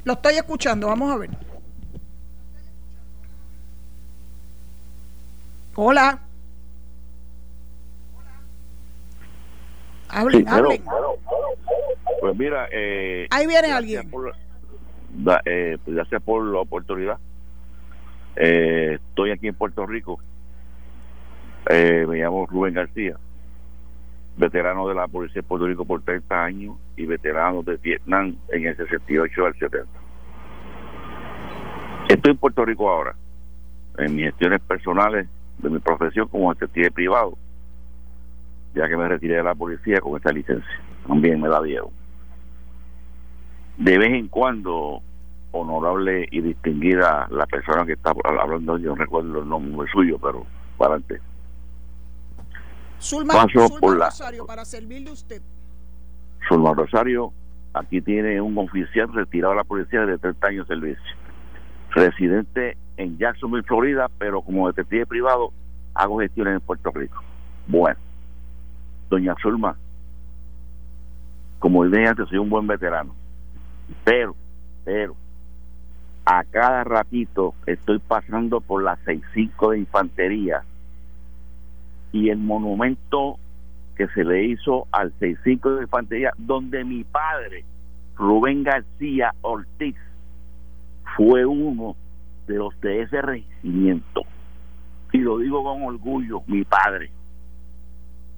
[0.04, 1.30] Lo estoy escuchando, vamos a ver.
[5.76, 6.20] Hola.
[10.10, 10.84] Hablen, hablen.
[12.20, 14.10] pues mira, eh, ahí viene alguien.
[15.44, 17.18] Eh, pues gracias por la oportunidad.
[18.36, 20.20] Eh, estoy aquí en Puerto Rico.
[21.70, 23.16] Eh, me llamo Rubén García,
[24.36, 28.66] veterano de la Policía de Puerto Rico por 30 años y veterano de Vietnam en
[28.66, 29.86] el 68 al 70.
[32.08, 33.14] Estoy en Puerto Rico ahora,
[33.98, 35.26] en mis gestiones personales
[35.58, 37.38] de mi profesión como detective privado,
[38.74, 40.80] ya que me retiré de la policía con esta licencia.
[41.06, 42.03] También me la dieron.
[43.76, 45.02] De vez en cuando,
[45.52, 50.46] honorable y distinguida la persona que está hablando, yo no recuerdo el nombre suyo, pero
[50.78, 51.20] para adelante.
[53.00, 55.42] Zulma, Rosario, para servirle usted.
[56.48, 57.32] Zulma Rosario,
[57.74, 61.16] aquí tiene un oficial retirado de la policía de 30 años de servicio.
[61.90, 65.52] Residente en Jacksonville, Florida, pero como detective privado
[65.94, 67.22] hago gestiones en Puerto Rico.
[67.66, 67.98] Bueno,
[69.10, 69.76] doña Zulma,
[71.58, 73.14] como dije antes, soy un buen veterano,
[74.04, 74.34] pero,
[74.84, 75.16] pero,
[76.24, 80.62] a cada ratito estoy pasando por la 65 de Infantería
[82.12, 83.38] y el monumento
[83.96, 87.64] que se le hizo al 65 de Infantería, donde mi padre,
[88.16, 89.96] Rubén García Ortiz,
[91.16, 91.96] fue uno
[92.46, 94.22] de los de ese regimiento.
[95.12, 97.10] Y lo digo con orgullo, mi padre.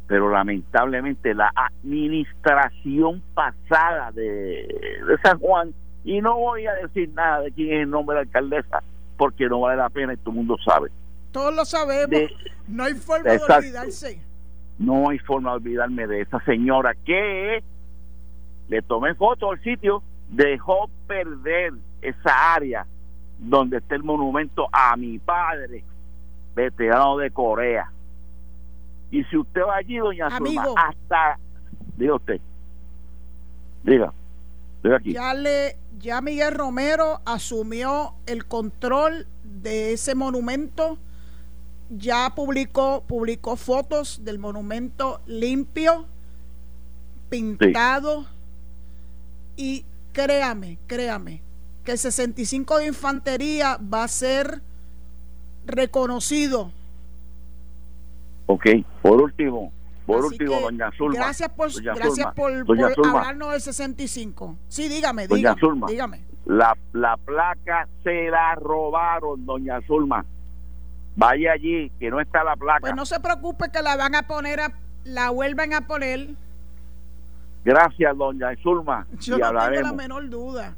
[0.07, 4.66] Pero lamentablemente la administración pasada de,
[5.23, 8.27] San Juan, y no voy a decir nada de quién es el nombre de la
[8.29, 8.83] alcaldesa,
[9.16, 10.90] porque no vale la pena y todo el mundo sabe.
[11.33, 12.31] Todos lo sabemos.
[12.69, 14.21] no hay forma de olvidarse.
[14.79, 17.62] No hay forma de olvidarme de esa señora que
[18.69, 22.87] le tomé foto al sitio, dejó perder esa área
[23.38, 25.85] donde está el monumento a mi padre,
[26.55, 27.90] veterano de Corea.
[29.16, 31.38] Y si usted va allí, doña Zulma, hasta,
[31.96, 32.38] diga usted,
[33.83, 34.12] diga,
[34.83, 35.14] diga aquí.
[35.14, 40.98] Ya, le, ya Miguel Romero asumió el control de ese monumento,
[41.88, 46.05] ya publicó, publicó fotos del monumento limpio,
[47.31, 48.26] pintado,
[49.57, 51.40] y créame, créame,
[51.85, 54.60] que el 65 de Infantería va a ser
[55.64, 56.71] reconocido.
[58.47, 58.67] Ok,
[59.03, 59.73] por último,
[60.07, 61.15] por último, doña Zulma.
[61.15, 64.57] Gracias por, gracias por, hablarnos del 65.
[64.69, 66.25] Sí, dígame, doña dígame, Zulma, dígame.
[66.47, 70.25] La, la placa se la robaron, doña Zulma.
[71.17, 72.81] Vaya allí, que no está la placa.
[72.81, 74.73] Pues no se preocupe que la van a poner, a,
[75.05, 76.29] la vuelven a poner.
[77.65, 79.07] Gracias, doña Zulma.
[79.21, 80.77] Yo no tengo la menor duda.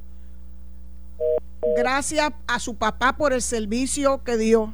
[1.77, 4.73] Gracias a su papá por el servicio que dio.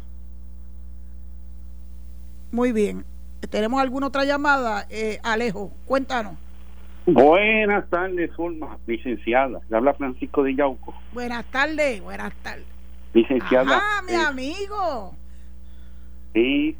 [2.54, 3.04] Muy bien.
[3.50, 4.86] ¿Tenemos alguna otra llamada?
[4.88, 6.34] Eh, Alejo, cuéntanos.
[7.04, 9.58] Buenas tardes, Zulma, licenciada.
[9.68, 10.94] Le habla Francisco de Yauco.
[11.12, 12.64] Buenas tardes, buenas tardes.
[13.12, 13.82] Licenciada.
[13.82, 15.16] Ah, mi eh, amigo.
[16.32, 16.76] Sí.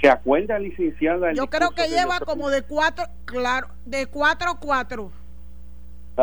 [0.00, 1.32] ¿Se acuerda, licenciada?
[1.32, 5.10] Yo creo que lleva como de cuatro, claro, de cuatro a cuatro.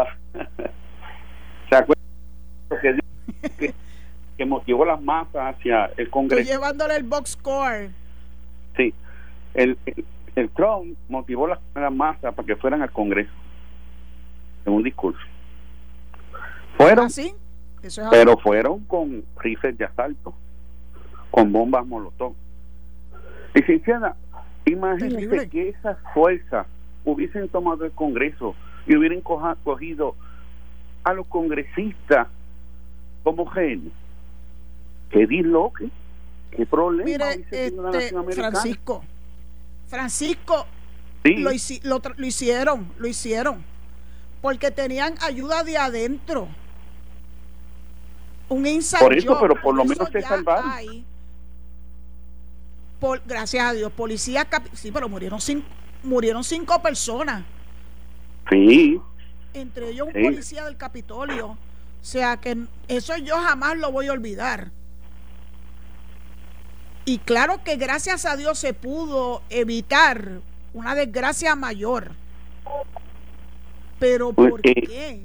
[1.69, 2.01] ¿Se acuerda
[2.81, 3.73] que, dijo que,
[4.37, 6.49] que motivó las masas hacia el Estoy Congreso?
[6.49, 7.89] llevándole el box score.
[8.77, 8.93] Sí.
[9.53, 10.05] El, el,
[10.35, 13.31] el Trump motivó las, las masas para que fueran al Congreso
[14.65, 15.19] en un discurso.
[16.77, 17.33] Fueron, es
[18.11, 20.33] pero fueron con rifles de asalto,
[21.31, 22.33] con bombas molotov.
[23.53, 24.15] Licenciada,
[24.65, 25.49] imagínese Terrible.
[25.49, 26.67] que esas fuerzas
[27.05, 28.55] hubiesen tomado el Congreso
[28.87, 30.15] y hubieran coja- cogido
[31.03, 32.27] a los congresistas
[33.23, 33.93] como genios.
[35.11, 35.89] ¿Qué disloque?
[36.51, 37.73] ¿Qué problema Mire, este?
[38.33, 39.03] Francisco,
[39.87, 40.65] Francisco,
[41.23, 41.37] Sí.
[41.37, 43.63] lo, hicieron, lo hicieron,
[44.41, 46.47] porque tenían ayuda de adentro.
[48.47, 50.69] Un inside Por eso, job, pero por lo menos se salvaron.
[50.71, 51.03] hay.
[52.99, 55.67] Por, gracias a Dios, policías, sí, pero murieron cinco,
[56.03, 57.43] murieron cinco personas,
[58.51, 59.01] Sí,
[59.55, 60.21] entre ellos un Sí.
[60.23, 61.47] policía del Capitolio.
[61.49, 61.57] O
[62.07, 62.55] sea que
[62.87, 64.71] eso yo jamás lo voy a olvidar.
[67.05, 70.39] Y claro que gracias a Dios se pudo evitar
[70.73, 72.11] una desgracia mayor.
[73.99, 75.23] Pero Pues, ¿por qué?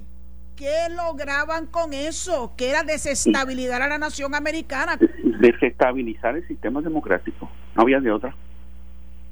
[0.56, 2.52] ¿Qué lograban con eso?
[2.54, 4.98] Que era desestabilizar a la nación americana
[5.40, 7.50] desestabilizar el sistema democrático.
[7.74, 8.34] No había de otra.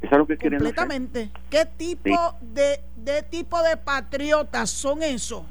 [0.00, 0.74] Eso es lo que quieren hacer.
[0.74, 1.30] completamente.
[1.50, 5.42] ¿Qué tipo de, de tipo de patriotas son esos?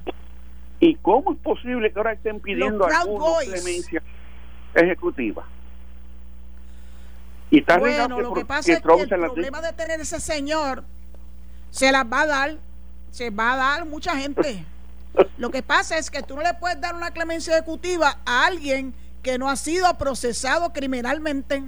[0.80, 3.50] ¿Y cómo es posible que ahora estén pidiendo Boys.
[3.50, 4.02] clemencia
[4.74, 5.46] ejecutiva?
[7.50, 10.84] Y está Bueno, lo que que pasa es que el problema de tener ese señor
[11.72, 12.58] se las va a dar,
[13.12, 14.66] se va a dar mucha gente.
[15.38, 18.94] Lo que pasa es que tú no le puedes dar una clemencia ejecutiva a alguien
[19.24, 21.64] que no ha sido procesado criminalmente.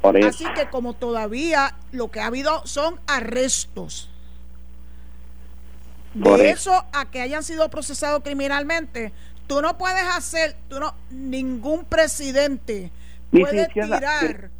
[0.00, 0.28] Por eso.
[0.28, 4.10] Así que como todavía lo que ha habido son arrestos.
[6.22, 6.72] Por De eso.
[6.72, 9.12] eso a que hayan sido procesados criminalmente,
[9.46, 12.90] tú no puedes hacer, tú no, ningún presidente
[13.30, 14.50] puede tirar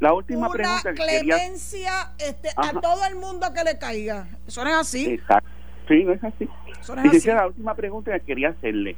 [0.00, 1.36] La última una pregunta que quería...
[1.36, 4.26] clemencia este, a todo el mundo que le caiga.
[4.46, 5.06] Eso no es así.
[5.06, 5.48] Exacto.
[5.88, 6.48] Sí, no es así.
[6.80, 7.28] Eso no es así.
[7.28, 8.96] La última pregunta que quería hacerle.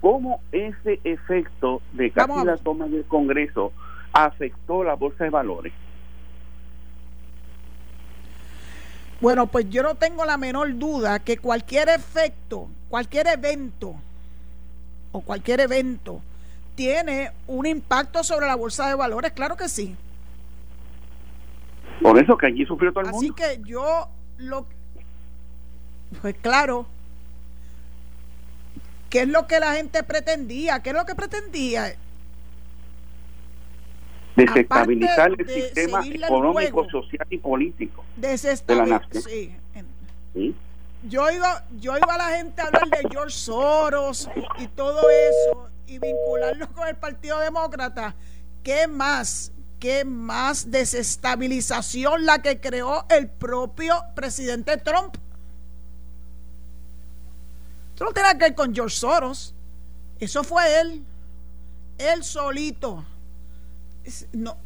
[0.00, 3.72] ¿Cómo ese efecto de Vamos casi a la toma del Congreso
[4.12, 5.72] afectó la bolsa de valores?
[9.20, 13.94] Bueno, pues yo no tengo la menor duda que cualquier efecto, cualquier evento
[15.12, 16.22] o cualquier evento
[16.80, 19.94] tiene un impacto sobre la bolsa de valores, claro que sí.
[22.00, 23.34] Por eso que allí sufrió todo el Así mundo.
[23.34, 24.08] que yo
[24.38, 24.66] lo
[26.22, 26.86] pues claro,
[29.10, 30.80] ¿qué es lo que la gente pretendía?
[30.80, 31.92] ¿Qué es lo que pretendía?
[34.36, 36.90] Desestabilizar el de sistema económico, juego.
[37.02, 38.02] social y político.
[38.16, 39.02] Desestabilizar.
[39.02, 39.22] nación.
[39.22, 39.54] Sí.
[40.32, 40.54] ¿sí?
[41.02, 44.28] Yo iba, yo a la gente a hablar de George Soros
[44.58, 48.14] y todo eso y vincularlo con el Partido Demócrata.
[48.62, 49.50] ¿Qué más?
[49.78, 55.16] ¿Qué más desestabilización la que creó el propio presidente Trump?
[57.94, 59.54] Eso no tiene que ver con George Soros.
[60.18, 61.02] Eso fue él.
[61.96, 63.04] Él solito.
[64.32, 64.56] No,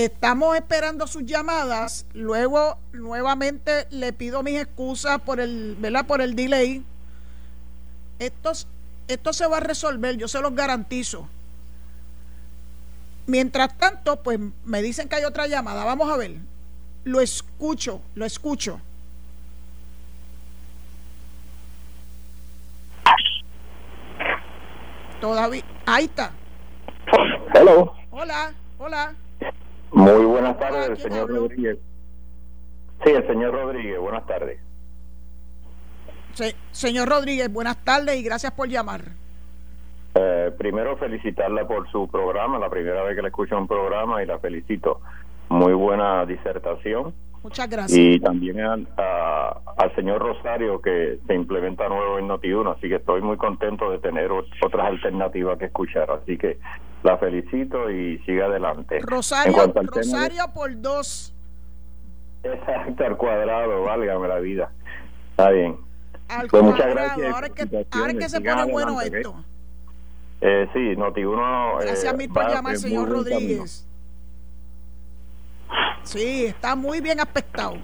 [0.00, 2.06] Estamos esperando sus llamadas.
[2.14, 6.06] Luego, nuevamente, le pido mis excusas por el, ¿verdad?
[6.06, 6.82] Por el delay.
[8.18, 8.52] Esto,
[9.08, 11.28] esto se va a resolver, yo se los garantizo.
[13.26, 15.84] Mientras tanto, pues me dicen que hay otra llamada.
[15.84, 16.36] Vamos a ver.
[17.04, 18.80] Lo escucho, lo escucho.
[25.20, 25.62] Todavía.
[25.84, 26.32] Ahí está.
[27.52, 27.92] Hello.
[28.10, 29.14] Hola, hola.
[29.92, 31.30] Muy buenas Hola, tardes, ¿quién señor?
[31.30, 31.78] Rodríguez.
[33.04, 34.60] Sí, el señor Rodríguez, buenas tardes.
[36.34, 39.00] Se- señor Rodríguez, buenas tardes y gracias por llamar.
[40.14, 44.26] Eh, primero felicitarla por su programa, la primera vez que le escucho un programa y
[44.26, 45.00] la felicito.
[45.48, 47.14] Muy buena disertación.
[47.42, 47.98] Muchas gracias.
[47.98, 52.96] Y también al, a- al señor Rosario que se implementa nuevo en Noti1, así que
[52.96, 56.10] estoy muy contento de tener ot- otras alternativas que escuchar.
[56.10, 56.58] Así que
[57.02, 58.98] la felicito y siga adelante.
[59.00, 61.34] Rosario, de- Rosario por dos.
[62.42, 64.70] Exacto, al cuadrado, válgame la vida.
[65.30, 65.76] Está bien.
[66.28, 69.34] Al Pues muchas gracias, Ahora que, ahora que se pone bueno esto.
[70.42, 71.80] Eh, sí, Noti1.
[71.80, 73.64] Gracias eh, mil por va llamar, señor buen camino.
[76.04, 77.76] Sí, está muy bien aspectado.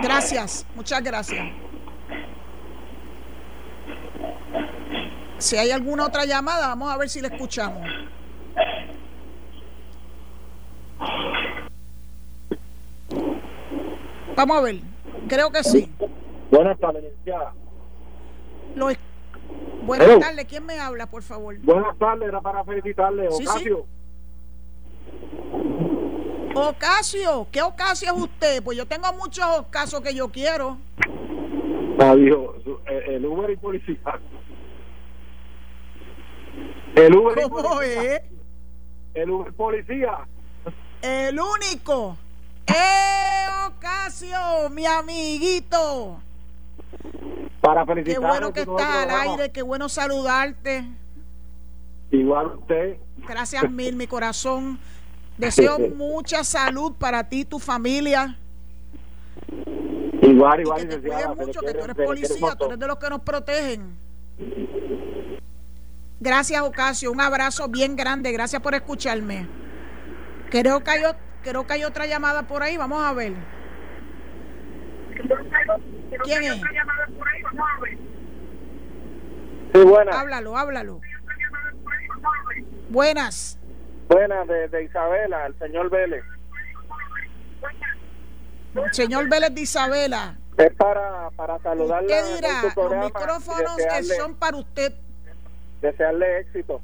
[0.00, 1.44] Gracias, muchas gracias.
[5.38, 7.82] Si hay alguna otra llamada, vamos a ver si la escuchamos.
[14.36, 14.76] Vamos a ver,
[15.28, 15.92] creo que sí.
[16.50, 18.98] Buenas tardes, es-
[19.82, 21.58] Buenas tardes, ¿quién me habla, por favor?
[21.62, 23.86] Buenas tardes, era para felicitarle, Sí, Ocasio.
[26.54, 28.62] Ocasio, ¿qué Ocasio es usted?
[28.62, 30.78] Pues yo tengo muchos Ocasios que yo quiero.
[32.00, 33.98] Adiós, su- eh, el Uber y policía.
[36.94, 38.16] El Uber y ¿Cómo policía.
[38.16, 38.22] es?
[39.14, 40.18] El Uber policía.
[41.02, 42.16] El único.
[42.66, 46.20] ¡Eh, Ocasio, mi amiguito!
[47.60, 48.28] Para Qué felicitarle.
[48.28, 50.84] bueno que estás al aire, qué bueno saludarte.
[52.10, 52.96] Igual usted.
[53.28, 54.78] Gracias mil, mi corazón.
[55.38, 58.36] Deseo mucha salud para ti y tu familia.
[60.20, 62.98] Igual, Y igual, que te cuides mucho, que tú eres policía, tú eres de los
[62.98, 63.96] que nos protegen.
[66.20, 67.12] Gracias, Ocasio.
[67.12, 68.32] Un abrazo bien grande.
[68.32, 69.46] Gracias por escucharme.
[70.50, 71.02] Creo que hay,
[71.44, 72.76] creo que hay otra llamada por ahí.
[72.76, 73.34] Vamos a ver.
[76.24, 76.60] ¿Quién es?
[79.72, 80.16] Sí, buenas.
[80.16, 81.00] Háblalo, háblalo.
[82.88, 83.58] Buenas.
[84.08, 86.24] Buenas, de, de Isabela, el señor Vélez.
[88.92, 90.36] Señor Vélez de Isabela.
[90.56, 94.92] Es para, para saludarle Usted dirá, los micrófonos que son para usted.
[95.80, 96.80] desearle éxito.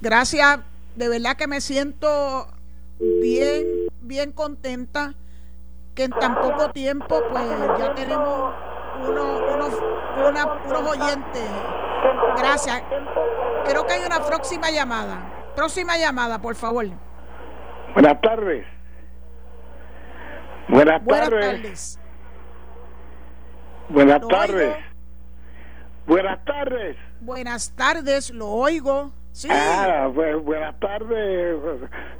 [0.00, 0.60] Gracias,
[0.96, 2.48] de verdad que me siento
[2.98, 3.66] bien,
[4.00, 5.14] bien contenta
[5.94, 7.44] que en tan poco tiempo pues
[7.78, 8.54] ya tenemos
[9.06, 9.74] uno- unos,
[10.28, 11.50] una- unos oyentes.
[12.38, 12.82] Gracias.
[13.66, 15.18] Creo que hay una próxima llamada.
[15.54, 16.86] Próxima llamada, por favor.
[17.94, 18.66] Buenas tardes.
[20.68, 21.46] Buenas, Buenas tardes.
[21.62, 21.98] tardes.
[23.88, 24.74] Buenas Lo tardes.
[24.76, 24.86] oigo.
[26.06, 26.96] Buenas tardes.
[27.20, 29.12] Buenas tardes, lo oigo.
[29.32, 29.48] Sí.
[29.50, 31.56] Ah, pues, buenas tardes,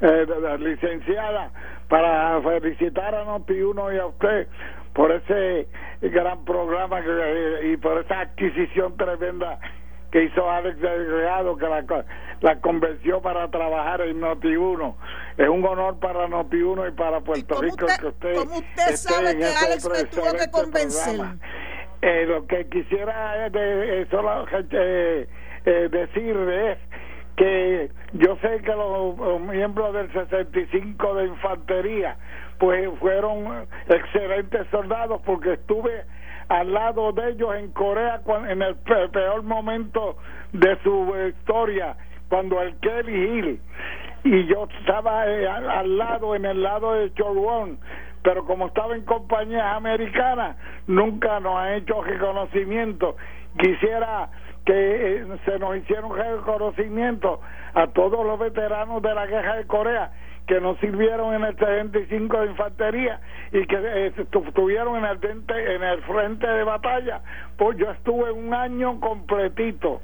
[0.01, 0.27] eh,
[0.59, 1.51] licenciada,
[1.89, 4.49] para felicitar a Noti1 y a usted
[4.95, 5.69] por ese
[6.01, 9.59] gran programa que, y por esa adquisición tremenda
[10.11, 11.85] que hizo Alex Delgado, que la,
[12.43, 14.95] la convenció para trabajar en Noti1.
[15.39, 18.97] Es un honor para Noti1 y para Puerto Rico usted- que usted, cómo usted esté
[18.97, 21.21] sabe en que ese Alex me tuvo que convencer?
[22.03, 25.29] Eh, lo que quisiera es de, eh, solo, eh,
[25.65, 26.79] eh, decir es
[27.37, 32.17] que yo sé que los, los miembros del 65 de infantería
[32.63, 36.05] pues fueron excelentes soldados porque estuve
[36.49, 40.17] al lado de ellos en Corea en el pe- peor momento
[40.53, 41.97] de su eh, historia
[42.29, 43.61] cuando el Kelly Hill
[44.23, 47.81] y yo estaba eh, al, lado en el lado de Chorwon
[48.23, 50.57] pero como estaba en compañías americanas
[50.87, 53.17] nunca nos ha hecho reconocimiento.
[53.59, 54.29] Quisiera
[54.65, 57.41] que eh, se nos hiciera un reconocimiento
[57.75, 60.13] a todos los veteranos de la guerra de Corea
[60.47, 63.21] que nos sirvieron en el 75 de infantería
[63.53, 67.23] y que eh, estu- estuvieron en el, dente- en el frente de batalla.
[67.57, 70.01] Pues yo estuve un año completito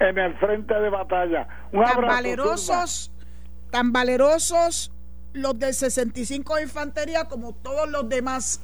[0.00, 1.46] en el frente de batalla.
[1.72, 3.12] Un tan abrazo, valerosos,
[3.70, 4.92] tan valerosos
[5.32, 8.60] los del 65 de infantería como todos los demás.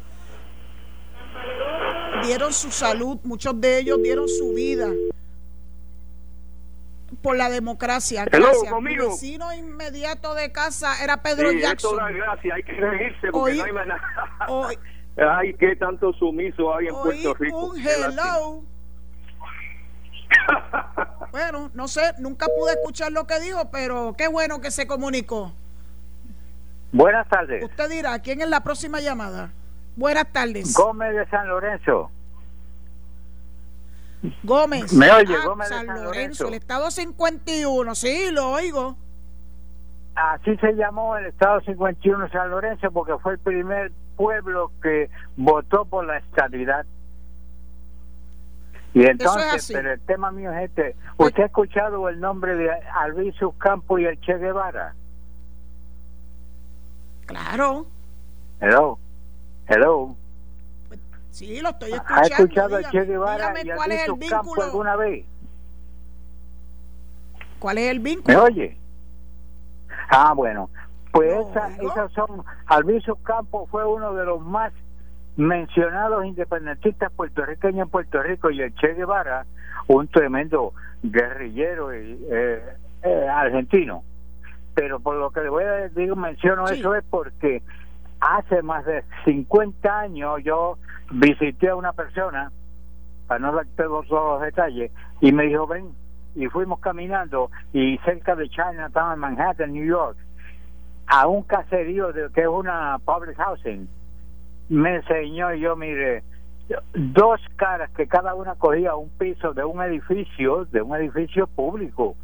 [2.25, 4.89] Dieron su salud, muchos de ellos dieron su vida
[7.23, 8.25] por la democracia.
[8.31, 8.65] Hello, Gracias.
[8.65, 9.09] Mi conmigo.
[9.11, 11.93] vecino inmediato de casa era Pedro Sí, Jackson.
[11.95, 14.03] esto da gracia, hay que reírse porque Oí- no hay más nada.
[14.49, 14.79] Oí-
[15.17, 17.65] Ay, qué tanto sumiso hay en Oí Puerto Rico.
[17.67, 18.63] un hello.
[21.31, 25.53] Bueno, no sé, nunca pude escuchar lo que dijo, pero qué bueno que se comunicó.
[26.93, 27.65] Buenas tardes.
[27.65, 29.51] Usted dirá, ¿quién es la próxima llamada?
[29.97, 30.75] Buenas tardes.
[30.75, 32.11] Gómez de San Lorenzo.
[34.43, 34.93] Gómez.
[34.93, 35.35] ¿Me oye?
[35.41, 36.49] Ah, Gómez San Lorenzo, Lorenzo.
[36.49, 37.95] el estado 51.
[37.95, 38.97] Sí, lo oigo.
[40.15, 45.87] Así se llamó el Estado 51 San Lorenzo porque fue el primer pueblo que votó
[45.87, 46.85] por la estabilidad.
[48.95, 50.97] Y entonces, pero el tema mío es este.
[51.17, 54.95] ¿Usted ha escuchado el nombre de Alviso Campo y el Che Guevara?
[57.25, 57.87] Claro.
[58.61, 58.99] Hello.
[59.67, 60.15] Hello.
[61.33, 62.21] Sí, lo estoy escuchando.
[62.23, 64.63] ¿Ha escuchado Dígame, Che Guevara y cuál es el Alviso Campo vínculo.
[64.65, 65.25] alguna vez?
[67.59, 68.45] ¿Cuál es el ¿Me vínculo?
[68.45, 68.77] oye?
[70.11, 70.69] Ah, bueno.
[71.13, 72.43] Pues No, esas son.
[72.67, 74.73] Alviso Campos fue uno de los más
[75.37, 79.47] mencionados independentistas puertorriqueños en Puerto Rico y el Che Guevara,
[79.89, 80.73] un tremendo
[81.03, 82.63] guerrillero y, eh,
[83.03, 84.05] eh, argentino.
[84.75, 86.79] pero por lo que le voy a decir, menciono Sí.
[86.81, 87.63] eso es porque
[88.23, 90.79] hace más de 50 años yo
[91.11, 92.51] visité a una persona,
[93.27, 95.91] para no dar todos los detalles, y me dijo, ven,
[96.35, 100.17] y fuimos caminando, y cerca de Chinatown, en Manhattan, New York,
[101.09, 103.89] a un caserío de, que es una public housing,
[104.69, 106.23] me enseñó, y yo mire,
[106.95, 112.15] dos caras que cada una cogía un piso de un edificio, de un edificio público,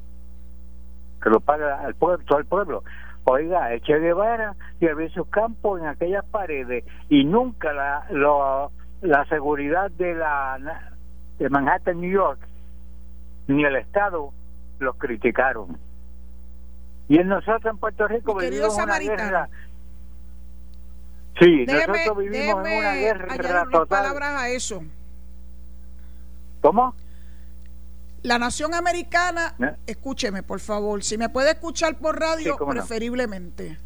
[1.20, 2.84] que lo paga al pueblo, todo el pueblo.
[3.30, 8.72] Oiga, el Che Guevara y el sus campos en aquellas paredes y nunca la, lo-
[9.02, 10.58] la seguridad de la
[11.38, 12.40] de Manhattan, New York,
[13.46, 14.32] ni el Estado
[14.78, 15.78] los criticaron.
[17.08, 19.48] Y en nosotros en Puerto Rico vivimos una guerra.
[21.38, 23.86] Sí, Déjeme, nosotros vivimos en una guerra total.
[23.88, 24.82] palabras a eso.
[26.60, 26.94] ¿Cómo?
[28.22, 29.76] La nación americana, ¿Eh?
[29.86, 32.80] escúcheme por favor, si me puede escuchar por radio, Sí, cómo no.
[32.80, 33.78] preferiblemente.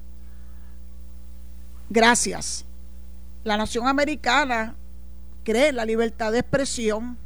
[1.90, 2.64] Gracias.
[3.44, 4.74] La nación americana
[5.44, 7.18] cree en la libertad de expresión.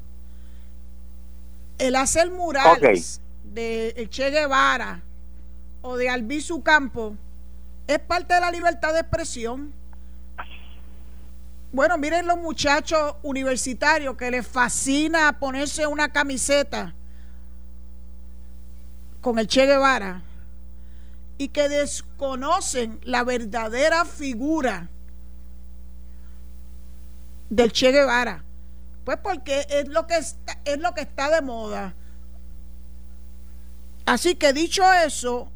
[1.78, 5.02] El hacer murales de Che Guevara
[5.82, 7.14] o de Albizu Campo
[7.86, 9.72] es parte de la libertad de expresión.
[11.70, 16.94] Bueno, miren los muchachos universitarios que les fascina ponerse una camiseta
[19.26, 20.22] con el Che Guevara
[21.36, 24.88] y que desconocen la verdadera figura
[27.50, 28.44] del Che Guevara.
[29.04, 31.96] Pues porque es lo que está, es lo que está de moda.
[34.04, 35.50] Así que dicho eso,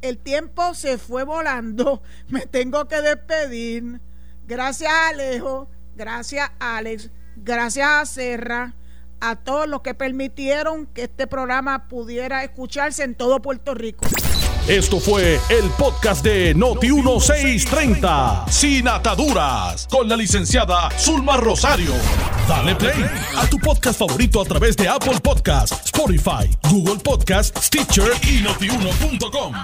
[0.00, 2.02] el tiempo se fue volando.
[2.28, 4.00] Me tengo que despedir.
[4.48, 8.74] Gracias Alejo, gracias Alex, gracias a Serra,
[9.22, 14.04] a todos los que permitieron que este programa pudiera escucharse en todo Puerto Rico.
[14.68, 21.92] Esto fue el podcast de Noti1630, sin ataduras, con la licenciada Zulma Rosario.
[22.48, 23.04] Dale play
[23.36, 29.54] a tu podcast favorito a través de Apple Podcasts, Spotify, Google Podcasts, Stitcher y notiuno.com.